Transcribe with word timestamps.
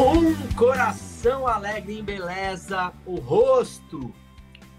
Um 0.00 0.34
coração 0.56 1.46
alegre 1.46 1.98
em 1.98 2.02
beleza, 2.02 2.90
o 3.04 3.16
rosto. 3.16 4.10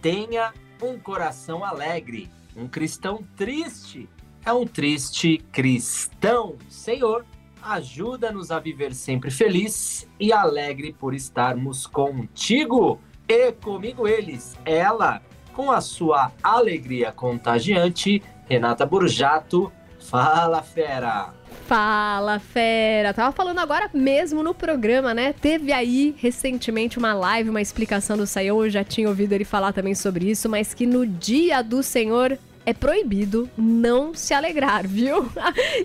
Tenha 0.01 0.51
um 0.81 0.97
coração 0.97 1.63
alegre. 1.63 2.27
Um 2.57 2.67
cristão 2.67 3.19
triste 3.37 4.09
é 4.43 4.51
um 4.51 4.65
triste 4.65 5.37
cristão. 5.51 6.55
Senhor, 6.67 7.23
ajuda-nos 7.61 8.49
a 8.49 8.59
viver 8.59 8.95
sempre 8.95 9.29
feliz 9.29 10.09
e 10.19 10.33
alegre 10.33 10.91
por 10.91 11.13
estarmos 11.13 11.85
contigo. 11.85 12.99
E 13.27 13.51
comigo 13.51 14.07
eles, 14.07 14.57
ela, 14.65 15.21
com 15.53 15.69
a 15.69 15.81
sua 15.81 16.31
alegria 16.41 17.11
contagiante, 17.11 18.23
Renata 18.49 18.87
Burjato. 18.87 19.71
Fala, 20.01 20.61
fera! 20.61 21.33
Fala, 21.67 22.39
fera! 22.39 23.13
Tava 23.13 23.31
falando 23.31 23.59
agora 23.59 23.89
mesmo 23.93 24.43
no 24.43 24.53
programa, 24.53 25.13
né? 25.13 25.33
Teve 25.33 25.71
aí 25.71 26.13
recentemente 26.17 26.97
uma 26.97 27.13
live, 27.13 27.49
uma 27.49 27.61
explicação 27.61 28.17
do 28.17 28.27
Senhor, 28.27 28.65
eu 28.65 28.69
já 28.69 28.83
tinha 28.83 29.07
ouvido 29.07 29.33
ele 29.33 29.45
falar 29.45 29.71
também 29.71 29.95
sobre 29.95 30.29
isso, 30.29 30.49
mas 30.49 30.73
que 30.73 30.85
no 30.85 31.05
dia 31.05 31.61
do 31.61 31.81
Senhor 31.81 32.37
é 32.65 32.73
proibido 32.73 33.49
não 33.57 34.13
se 34.13 34.33
alegrar, 34.33 34.85
viu? 34.87 35.31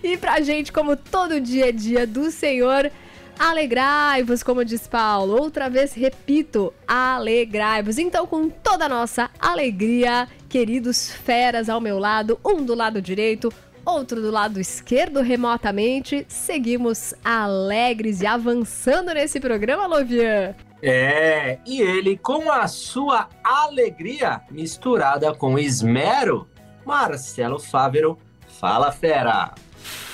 e 0.03 0.17
pra 0.17 0.41
gente, 0.41 0.73
como 0.73 0.97
todo 0.97 1.41
dia 1.41 1.69
é 1.69 1.73
dia 1.73 2.06
do 2.06 2.30
Senhor, 2.30 2.91
alegrai-vos, 3.39 4.42
como 4.42 4.64
diz 4.64 4.86
Paulo. 4.86 5.41
Outra 5.41 5.69
vez 5.69 5.92
repito, 5.92 6.73
alegrai-vos. 6.86 7.98
Então, 7.98 8.27
com 8.27 8.48
toda 8.48 8.86
a 8.86 8.89
nossa 8.89 9.30
alegria, 9.39 10.28
queridos 10.48 11.11
feras 11.11 11.69
ao 11.69 11.80
meu 11.80 11.98
lado, 11.98 12.39
um 12.45 12.64
do 12.64 12.75
lado 12.75 13.01
direito, 13.01 13.53
outro 13.87 14.20
do 14.20 14.31
lado 14.31 14.61
esquerdo 14.61 15.23
remotamente. 15.23 16.27
Seguimos 16.29 17.15
alegres 17.25 18.20
e 18.20 18.27
avançando 18.27 19.15
nesse 19.15 19.39
programa, 19.41 19.87
Lovian. 19.87 20.55
É, 20.83 21.59
e 21.65 21.81
ele 21.81 22.19
com 22.19 22.53
a 22.53 22.69
sua 22.69 23.29
alegria 23.42 24.42
misturada 24.51 25.33
com 25.33 25.59
esmero, 25.59 26.47
Marcelo 26.84 27.59
Fávero. 27.59 28.19
Fala, 28.61 28.92
fera! 28.92 29.55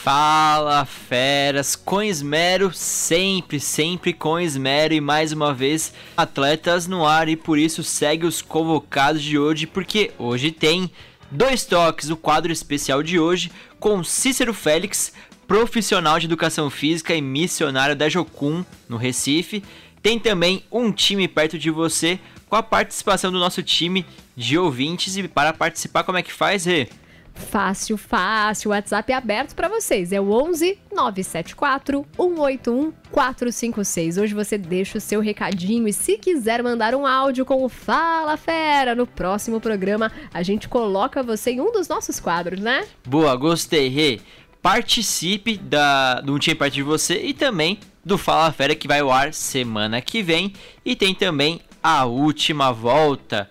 Fala, 0.02 0.84
feras! 0.84 1.76
Com 1.76 2.02
esmero, 2.02 2.72
sempre, 2.74 3.60
sempre 3.60 4.12
com 4.12 4.40
esmero. 4.40 4.92
E 4.92 5.00
mais 5.00 5.32
uma 5.32 5.54
vez, 5.54 5.92
atletas 6.16 6.88
no 6.88 7.06
ar. 7.06 7.28
E 7.28 7.36
por 7.36 7.56
isso 7.56 7.84
segue 7.84 8.26
os 8.26 8.42
convocados 8.42 9.22
de 9.22 9.38
hoje, 9.38 9.64
porque 9.64 10.10
hoje 10.18 10.50
tem 10.50 10.90
Dois 11.34 11.64
Toques, 11.64 12.10
o 12.10 12.16
quadro 12.16 12.52
especial 12.52 13.02
de 13.02 13.18
hoje, 13.18 13.50
com 13.80 14.04
Cícero 14.04 14.52
Félix, 14.52 15.14
profissional 15.48 16.18
de 16.18 16.26
educação 16.26 16.68
física 16.68 17.14
e 17.14 17.22
missionário 17.22 17.96
da 17.96 18.06
Jocum, 18.06 18.62
no 18.86 18.98
Recife. 18.98 19.64
Tem 20.02 20.18
também 20.18 20.62
um 20.70 20.92
time 20.92 21.26
perto 21.26 21.58
de 21.58 21.70
você, 21.70 22.20
com 22.50 22.54
a 22.54 22.62
participação 22.62 23.32
do 23.32 23.38
nosso 23.38 23.62
time 23.62 24.04
de 24.36 24.58
ouvintes. 24.58 25.16
E 25.16 25.26
para 25.26 25.54
participar, 25.54 26.04
como 26.04 26.18
é 26.18 26.22
que 26.22 26.30
faz, 26.30 26.66
Rê? 26.66 26.86
Fácil, 27.34 27.96
fácil. 27.96 28.70
WhatsApp 28.70 29.12
é 29.12 29.16
aberto 29.16 29.54
para 29.54 29.68
vocês. 29.68 30.12
É 30.12 30.20
o 30.20 30.30
11 30.30 30.78
974 30.94 32.06
181 32.16 32.92
456. 33.10 34.18
Hoje 34.18 34.34
você 34.34 34.56
deixa 34.56 34.98
o 34.98 35.00
seu 35.00 35.20
recadinho 35.20 35.86
e 35.86 35.92
se 35.92 36.16
quiser 36.18 36.62
mandar 36.62 36.94
um 36.94 37.06
áudio 37.06 37.44
com 37.44 37.64
o 37.64 37.68
Fala 37.68 38.36
Fera 38.36 38.94
no 38.94 39.06
próximo 39.06 39.60
programa, 39.60 40.10
a 40.32 40.42
gente 40.42 40.68
coloca 40.68 41.22
você 41.22 41.52
em 41.52 41.60
um 41.60 41.72
dos 41.72 41.88
nossos 41.88 42.18
quadros, 42.18 42.60
né? 42.60 42.86
Boa, 43.06 43.34
gostei, 43.36 43.88
Rê. 43.88 44.20
Participe 44.60 45.56
da, 45.56 46.20
do 46.20 46.38
Time 46.38 46.54
Perto 46.54 46.74
de 46.74 46.82
Você 46.82 47.20
e 47.20 47.34
também 47.34 47.80
do 48.04 48.16
Fala 48.16 48.52
Fera 48.52 48.74
que 48.74 48.86
vai 48.86 49.00
ao 49.00 49.10
ar 49.10 49.34
semana 49.34 50.00
que 50.00 50.22
vem. 50.22 50.52
E 50.84 50.94
tem 50.94 51.14
também 51.14 51.60
a 51.82 52.04
última 52.04 52.72
volta. 52.72 53.50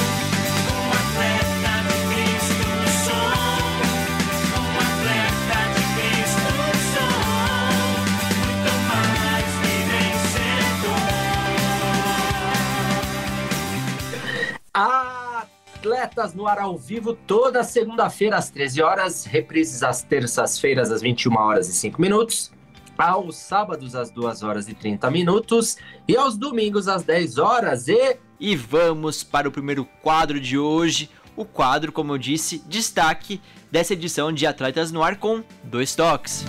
Atletas 15.81 16.35
no 16.35 16.45
ar 16.45 16.59
ao 16.59 16.77
vivo 16.77 17.11
toda 17.11 17.63
segunda-feira 17.63 18.37
às 18.37 18.51
13 18.51 18.83
horas, 18.83 19.25
reprises 19.25 19.81
às 19.81 20.03
terças-feiras 20.03 20.91
às 20.91 21.01
21 21.01 21.35
horas 21.35 21.67
e 21.69 21.73
5 21.73 21.99
minutos, 21.99 22.51
aos 22.95 23.35
sábados 23.35 23.95
às 23.95 24.11
2 24.11 24.43
horas 24.43 24.69
e 24.69 24.75
30 24.75 25.09
minutos 25.09 25.77
e 26.07 26.15
aos 26.15 26.37
domingos 26.37 26.87
às 26.87 27.01
10 27.01 27.39
horas 27.39 27.87
e 27.87 28.15
E 28.39 28.55
vamos 28.55 29.23
para 29.23 29.49
o 29.49 29.51
primeiro 29.51 29.83
quadro 30.03 30.39
de 30.39 30.55
hoje, 30.55 31.09
o 31.35 31.45
quadro, 31.45 31.91
como 31.91 32.13
eu 32.13 32.19
disse, 32.19 32.59
destaque 32.67 33.41
dessa 33.71 33.93
edição 33.93 34.31
de 34.31 34.45
Atletas 34.45 34.91
no 34.91 35.01
Ar 35.01 35.15
com 35.15 35.43
dois 35.63 35.95
toques. 35.95 36.45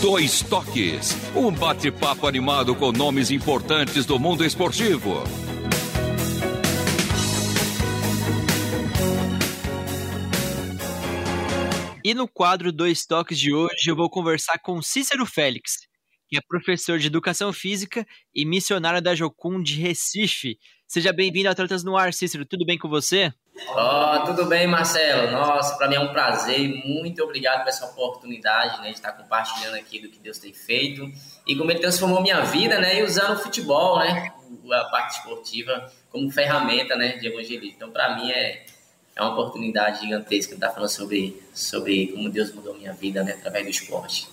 Dois 0.00 0.40
Toques. 0.40 1.14
Um 1.36 1.50
bate-papo 1.50 2.26
animado 2.26 2.74
com 2.74 2.90
nomes 2.90 3.30
importantes 3.30 4.06
do 4.06 4.18
mundo 4.18 4.44
esportivo. 4.44 5.24
E 12.02 12.14
no 12.14 12.26
quadro 12.26 12.72
Dois 12.72 13.04
Toques 13.04 13.38
de 13.38 13.52
hoje 13.52 13.88
eu 13.88 13.94
vou 13.94 14.08
conversar 14.08 14.58
com 14.58 14.80
Cícero 14.80 15.26
Félix, 15.26 15.86
que 16.28 16.38
é 16.38 16.40
professor 16.40 16.98
de 16.98 17.06
Educação 17.06 17.52
Física 17.52 18.06
e 18.34 18.46
missionário 18.46 19.02
da 19.02 19.14
Jocum 19.14 19.62
de 19.62 19.78
Recife. 19.78 20.58
Seja 20.86 21.12
bem-vindo 21.12 21.48
a 21.48 21.52
Atletas 21.52 21.84
no 21.84 21.98
Ar, 21.98 22.14
Cícero. 22.14 22.46
Tudo 22.46 22.64
bem 22.64 22.78
com 22.78 22.88
você? 22.88 23.32
Ó, 23.68 24.24
tudo 24.24 24.46
bem, 24.46 24.66
Marcelo? 24.66 25.30
Nossa, 25.30 25.76
para 25.76 25.88
mim 25.88 25.96
é 25.96 26.00
um 26.00 26.10
prazer 26.10 26.68
muito 26.86 27.22
obrigado 27.22 27.60
por 27.60 27.68
essa 27.68 27.84
oportunidade, 27.84 28.80
né, 28.80 28.88
de 28.88 28.94
estar 28.94 29.12
compartilhando 29.12 29.74
aqui 29.74 30.00
do 30.00 30.08
que 30.08 30.18
Deus 30.18 30.38
tem 30.38 30.54
feito 30.54 31.06
e 31.46 31.54
como 31.54 31.70
ele 31.70 31.80
transformou 31.80 32.22
minha 32.22 32.40
vida, 32.40 32.80
né, 32.80 32.98
e 32.98 33.02
usando 33.02 33.36
o 33.36 33.42
futebol, 33.42 33.98
né, 33.98 34.32
a 34.72 34.84
parte 34.84 35.18
esportiva 35.18 35.92
como 36.08 36.30
ferramenta, 36.30 36.96
né, 36.96 37.18
de 37.18 37.26
evangelismo. 37.26 37.76
Então, 37.76 37.90
para 37.90 38.16
mim 38.16 38.30
é 38.30 38.64
é 39.16 39.22
uma 39.22 39.32
oportunidade 39.32 40.00
gigantesca 40.00 40.54
estar 40.54 40.70
falando 40.70 40.90
sobre 40.90 41.42
sobre 41.52 42.08
como 42.08 42.30
Deus 42.30 42.52
mudou 42.52 42.74
minha 42.74 42.92
vida, 42.92 43.22
né, 43.22 43.32
através 43.32 43.64
do 43.64 43.70
esporte. 43.70 44.28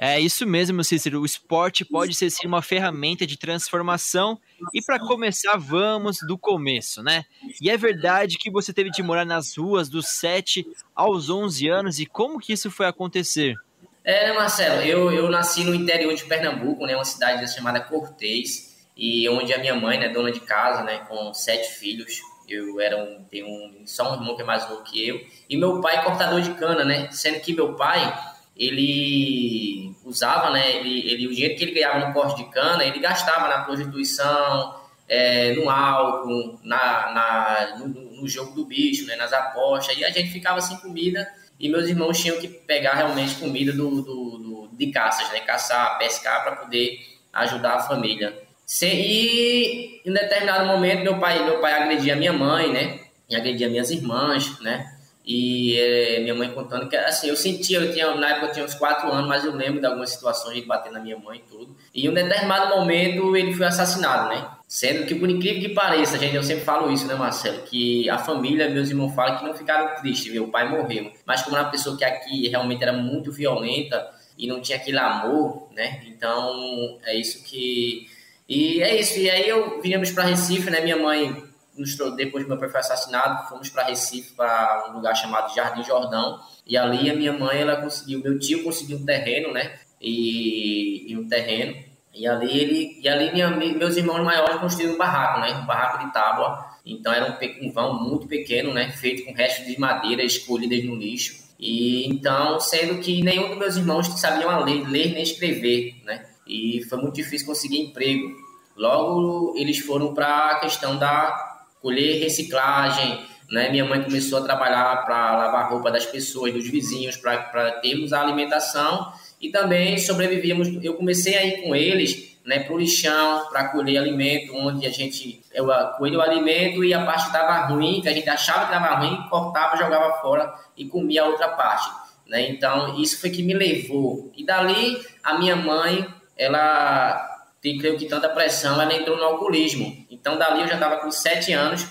É 0.00 0.20
isso 0.20 0.46
mesmo, 0.46 0.84
Cícero. 0.84 1.20
O 1.20 1.26
esporte 1.26 1.84
pode 1.84 2.14
ser 2.14 2.30
sim 2.30 2.46
uma 2.46 2.62
ferramenta 2.62 3.26
de 3.26 3.36
transformação. 3.36 4.38
E 4.72 4.80
para 4.80 5.00
começar, 5.00 5.56
vamos 5.56 6.18
do 6.24 6.38
começo, 6.38 7.02
né? 7.02 7.24
E 7.60 7.68
é 7.68 7.76
verdade 7.76 8.38
que 8.38 8.48
você 8.48 8.72
teve 8.72 8.90
de 8.90 9.02
morar 9.02 9.24
nas 9.24 9.56
ruas 9.58 9.88
dos 9.88 10.06
7 10.06 10.64
aos 10.94 11.28
11 11.28 11.68
anos. 11.68 11.98
E 11.98 12.06
como 12.06 12.38
que 12.38 12.52
isso 12.52 12.70
foi 12.70 12.86
acontecer? 12.86 13.56
É, 14.04 14.32
Marcelo, 14.32 14.82
eu, 14.82 15.10
eu 15.10 15.28
nasci 15.28 15.64
no 15.64 15.74
interior 15.74 16.14
de 16.14 16.24
Pernambuco, 16.24 16.86
né, 16.86 16.94
uma 16.94 17.04
cidade 17.04 17.52
chamada 17.52 17.80
Cortês, 17.80 18.74
e 18.96 19.28
onde 19.28 19.52
a 19.52 19.58
minha 19.58 19.74
mãe, 19.74 19.98
né, 19.98 20.08
dona 20.08 20.30
de 20.30 20.40
casa, 20.40 20.82
né, 20.82 21.04
com 21.08 21.34
sete 21.34 21.74
filhos, 21.74 22.20
eu 22.54 22.80
era 22.80 22.96
um, 22.96 23.24
tenho 23.30 23.46
um, 23.46 23.82
só 23.86 24.12
um 24.12 24.14
irmão 24.14 24.36
que 24.36 24.42
é 24.42 24.44
mais 24.44 24.68
novo 24.68 24.82
que 24.82 25.06
eu, 25.06 25.20
e 25.48 25.56
meu 25.56 25.80
pai 25.80 26.02
cortador 26.04 26.40
de 26.40 26.52
cana, 26.54 26.84
né, 26.84 27.08
sendo 27.10 27.40
que 27.40 27.52
meu 27.52 27.74
pai, 27.74 28.16
ele 28.56 29.94
usava, 30.04 30.50
né, 30.50 30.76
ele, 30.76 31.10
ele, 31.10 31.26
o 31.26 31.34
dinheiro 31.34 31.56
que 31.56 31.64
ele 31.64 31.72
ganhava 31.72 32.06
no 32.06 32.12
corte 32.12 32.42
de 32.42 32.50
cana, 32.50 32.84
ele 32.84 32.98
gastava 32.98 33.48
na 33.48 33.64
prostituição, 33.64 34.74
é, 35.08 35.52
no 35.54 35.70
álcool, 35.70 36.58
na, 36.62 37.12
na, 37.12 37.78
no, 37.78 37.88
no 37.88 38.28
jogo 38.28 38.54
do 38.54 38.66
bicho, 38.66 39.06
né, 39.06 39.16
nas 39.16 39.32
apostas, 39.32 39.96
e 39.96 40.04
a 40.04 40.10
gente 40.10 40.30
ficava 40.30 40.60
sem 40.60 40.76
comida, 40.78 41.26
e 41.58 41.68
meus 41.68 41.88
irmãos 41.88 42.20
tinham 42.20 42.38
que 42.38 42.46
pegar 42.46 42.94
realmente 42.94 43.34
comida 43.36 43.72
do, 43.72 44.02
do, 44.02 44.38
do 44.38 44.58
de 44.78 44.92
caças, 44.92 45.28
né? 45.30 45.40
Caçar, 45.40 45.98
pescar 45.98 46.44
para 46.44 46.56
poder 46.56 47.00
ajudar 47.32 47.74
a 47.74 47.80
família. 47.80 48.47
E 48.70 50.02
em 50.04 50.12
determinado 50.12 50.66
momento 50.66 51.02
meu 51.02 51.18
pai, 51.18 51.42
meu 51.42 51.58
pai 51.58 51.72
agredia 51.72 52.14
minha 52.14 52.32
mãe, 52.32 52.70
né? 52.70 53.00
E 53.28 53.34
agredia 53.34 53.68
minhas 53.68 53.90
irmãs, 53.90 54.60
né? 54.60 54.94
E 55.24 55.78
é, 55.78 56.20
minha 56.20 56.34
mãe 56.34 56.50
contando 56.50 56.88
que, 56.88 56.96
assim, 56.96 57.28
eu 57.28 57.36
sentia, 57.36 57.78
eu 57.78 57.92
tinha, 57.92 58.14
na 58.14 58.30
época 58.30 58.46
eu 58.46 58.52
tinha 58.52 58.64
uns 58.64 58.74
4 58.74 59.12
anos, 59.12 59.28
mas 59.28 59.44
eu 59.44 59.54
lembro 59.54 59.78
de 59.78 59.86
algumas 59.86 60.08
situações 60.08 60.54
de 60.54 60.62
bater 60.62 60.90
na 60.90 61.00
minha 61.00 61.18
mãe 61.18 61.38
e 61.38 61.50
tudo. 61.50 61.76
E 61.94 62.06
em 62.06 62.08
um 62.08 62.14
determinado 62.14 62.74
momento 62.74 63.36
ele 63.36 63.52
foi 63.54 63.66
assassinado, 63.66 64.30
né? 64.30 64.48
Sendo 64.66 65.06
que, 65.06 65.14
por 65.14 65.28
incrível 65.28 65.60
que 65.60 65.74
pareça, 65.74 66.18
gente, 66.18 66.34
eu 66.34 66.42
sempre 66.42 66.64
falo 66.64 66.90
isso, 66.90 67.06
né, 67.06 67.14
Marcelo? 67.14 67.62
Que 67.62 68.08
a 68.08 68.16
família, 68.16 68.70
meus 68.70 68.88
irmãos 68.88 69.14
falam 69.14 69.38
que 69.38 69.44
não 69.44 69.54
ficaram 69.54 70.00
tristes, 70.00 70.32
meu 70.32 70.48
pai 70.48 70.66
morreu. 70.68 71.12
Mas 71.26 71.42
como 71.42 71.56
uma 71.56 71.70
pessoa 71.70 71.96
que 71.96 72.04
aqui 72.04 72.48
realmente 72.48 72.82
era 72.82 72.92
muito 72.92 73.30
violenta 73.30 74.08
e 74.36 74.46
não 74.46 74.62
tinha 74.62 74.78
aquele 74.78 74.98
amor, 74.98 75.68
né? 75.74 76.02
Então, 76.06 76.98
é 77.04 77.14
isso 77.14 77.44
que... 77.44 78.06
E 78.48 78.82
é 78.82 78.98
isso. 78.98 79.18
E 79.18 79.28
aí 79.28 79.48
eu 79.48 79.80
vínhamos 79.80 80.10
para 80.10 80.24
Recife, 80.24 80.70
né? 80.70 80.80
Minha 80.80 80.96
mãe 80.96 81.44
nos, 81.76 81.96
depois 82.16 82.44
que 82.44 82.50
meu 82.50 82.58
pai 82.58 82.68
foi 82.68 82.80
assassinado, 82.80 83.48
fomos 83.48 83.68
para 83.68 83.84
Recife, 83.84 84.34
para 84.34 84.86
um 84.90 84.94
lugar 84.94 85.14
chamado 85.14 85.54
Jardim 85.54 85.84
Jordão. 85.84 86.40
E 86.66 86.76
ali 86.76 87.10
a 87.10 87.14
minha 87.14 87.32
mãe, 87.32 87.60
ela 87.60 87.76
conseguiu, 87.76 88.20
meu 88.20 88.38
tio 88.38 88.64
conseguiu 88.64 88.98
um 88.98 89.04
terreno, 89.04 89.52
né? 89.52 89.78
E, 90.00 91.12
e 91.12 91.16
um 91.16 91.28
terreno. 91.28 91.76
E 92.14 92.26
ali 92.26 92.58
ele, 92.58 93.00
e 93.00 93.08
ali 93.08 93.32
minha, 93.32 93.48
meus 93.50 93.96
irmãos 93.96 94.24
maiores 94.24 94.60
construíram 94.60 94.94
um 94.94 94.98
barraco, 94.98 95.40
né? 95.40 95.52
Um 95.52 95.66
barraco 95.66 96.04
de 96.04 96.12
tábua. 96.12 96.66
Então 96.84 97.12
era 97.12 97.26
um, 97.30 97.68
um 97.68 97.72
vão 97.72 98.02
muito 98.02 98.26
pequeno, 98.26 98.72
né? 98.72 98.90
Feito 98.90 99.24
com 99.24 99.32
restos 99.32 99.66
de 99.66 99.78
madeira 99.78 100.24
escolhidas 100.24 100.82
no 100.84 100.96
lixo. 100.96 101.46
E 101.58 102.06
então, 102.08 102.58
sendo 102.60 103.00
que 103.00 103.22
nenhum 103.22 103.48
dos 103.48 103.58
meus 103.58 103.76
irmãos 103.76 104.06
sabiam 104.20 104.64
ler, 104.64 104.88
ler 104.88 105.12
nem 105.12 105.22
escrever, 105.22 105.96
né? 106.04 106.24
E 106.48 106.82
foi 106.84 106.98
muito 106.98 107.14
difícil 107.14 107.46
conseguir 107.46 107.78
emprego. 107.78 108.34
Logo, 108.76 109.54
eles 109.56 109.78
foram 109.78 110.14
para 110.14 110.52
a 110.52 110.60
questão 110.60 110.96
da 110.96 111.58
colher 111.80 112.20
reciclagem, 112.20 113.20
né? 113.50 113.70
Minha 113.70 113.84
mãe 113.84 114.02
começou 114.02 114.38
a 114.38 114.42
trabalhar 114.42 115.04
para 115.04 115.36
lavar 115.36 115.70
roupa 115.70 115.90
das 115.90 116.06
pessoas, 116.06 116.52
dos 116.52 116.68
vizinhos, 116.68 117.16
para 117.16 117.72
termos 117.80 118.12
a 118.12 118.20
alimentação 118.20 119.12
e 119.40 119.50
também 119.50 119.98
sobrevivíamos. 119.98 120.68
Eu 120.82 120.94
comecei 120.94 121.36
a 121.36 121.44
ir 121.44 121.62
com 121.62 121.74
eles, 121.74 122.38
né, 122.44 122.60
para 122.60 122.74
o 122.74 122.78
lixão, 122.78 123.46
para 123.50 123.68
colher 123.68 123.98
alimento, 123.98 124.54
onde 124.54 124.86
a 124.86 124.90
gente 124.90 125.42
eu 125.52 125.66
colhia 125.98 126.18
o 126.18 126.22
alimento 126.22 126.84
e 126.84 126.94
a 126.94 127.04
parte 127.04 127.26
estava 127.26 127.66
ruim, 127.66 128.00
que 128.00 128.08
a 128.08 128.12
gente 128.12 128.28
achava 128.28 128.66
que 128.66 128.74
estava 128.74 128.96
ruim, 128.96 129.28
cortava, 129.28 129.76
jogava 129.76 130.20
fora 130.20 130.54
e 130.76 130.86
comia 130.86 131.22
a 131.22 131.26
outra 131.26 131.48
parte. 131.48 131.90
Né? 132.26 132.50
Então, 132.50 133.00
isso 133.00 133.20
foi 133.20 133.30
que 133.30 133.42
me 133.42 133.54
levou. 133.54 134.30
E 134.36 134.44
dali, 134.44 134.98
a 135.22 135.38
minha 135.38 135.56
mãe, 135.56 136.06
ela 136.38 137.26
tem, 137.60 137.76
creio 137.76 137.98
que 137.98 138.06
tanta 138.06 138.28
pressão, 138.28 138.80
ela 138.80 138.94
entrou 138.94 139.16
no 139.16 139.24
alcoolismo. 139.24 140.06
Então, 140.10 140.38
dali 140.38 140.62
eu 140.62 140.68
já 140.68 140.74
estava 140.74 140.98
com 140.98 141.10
sete 141.10 141.52
anos, 141.52 141.86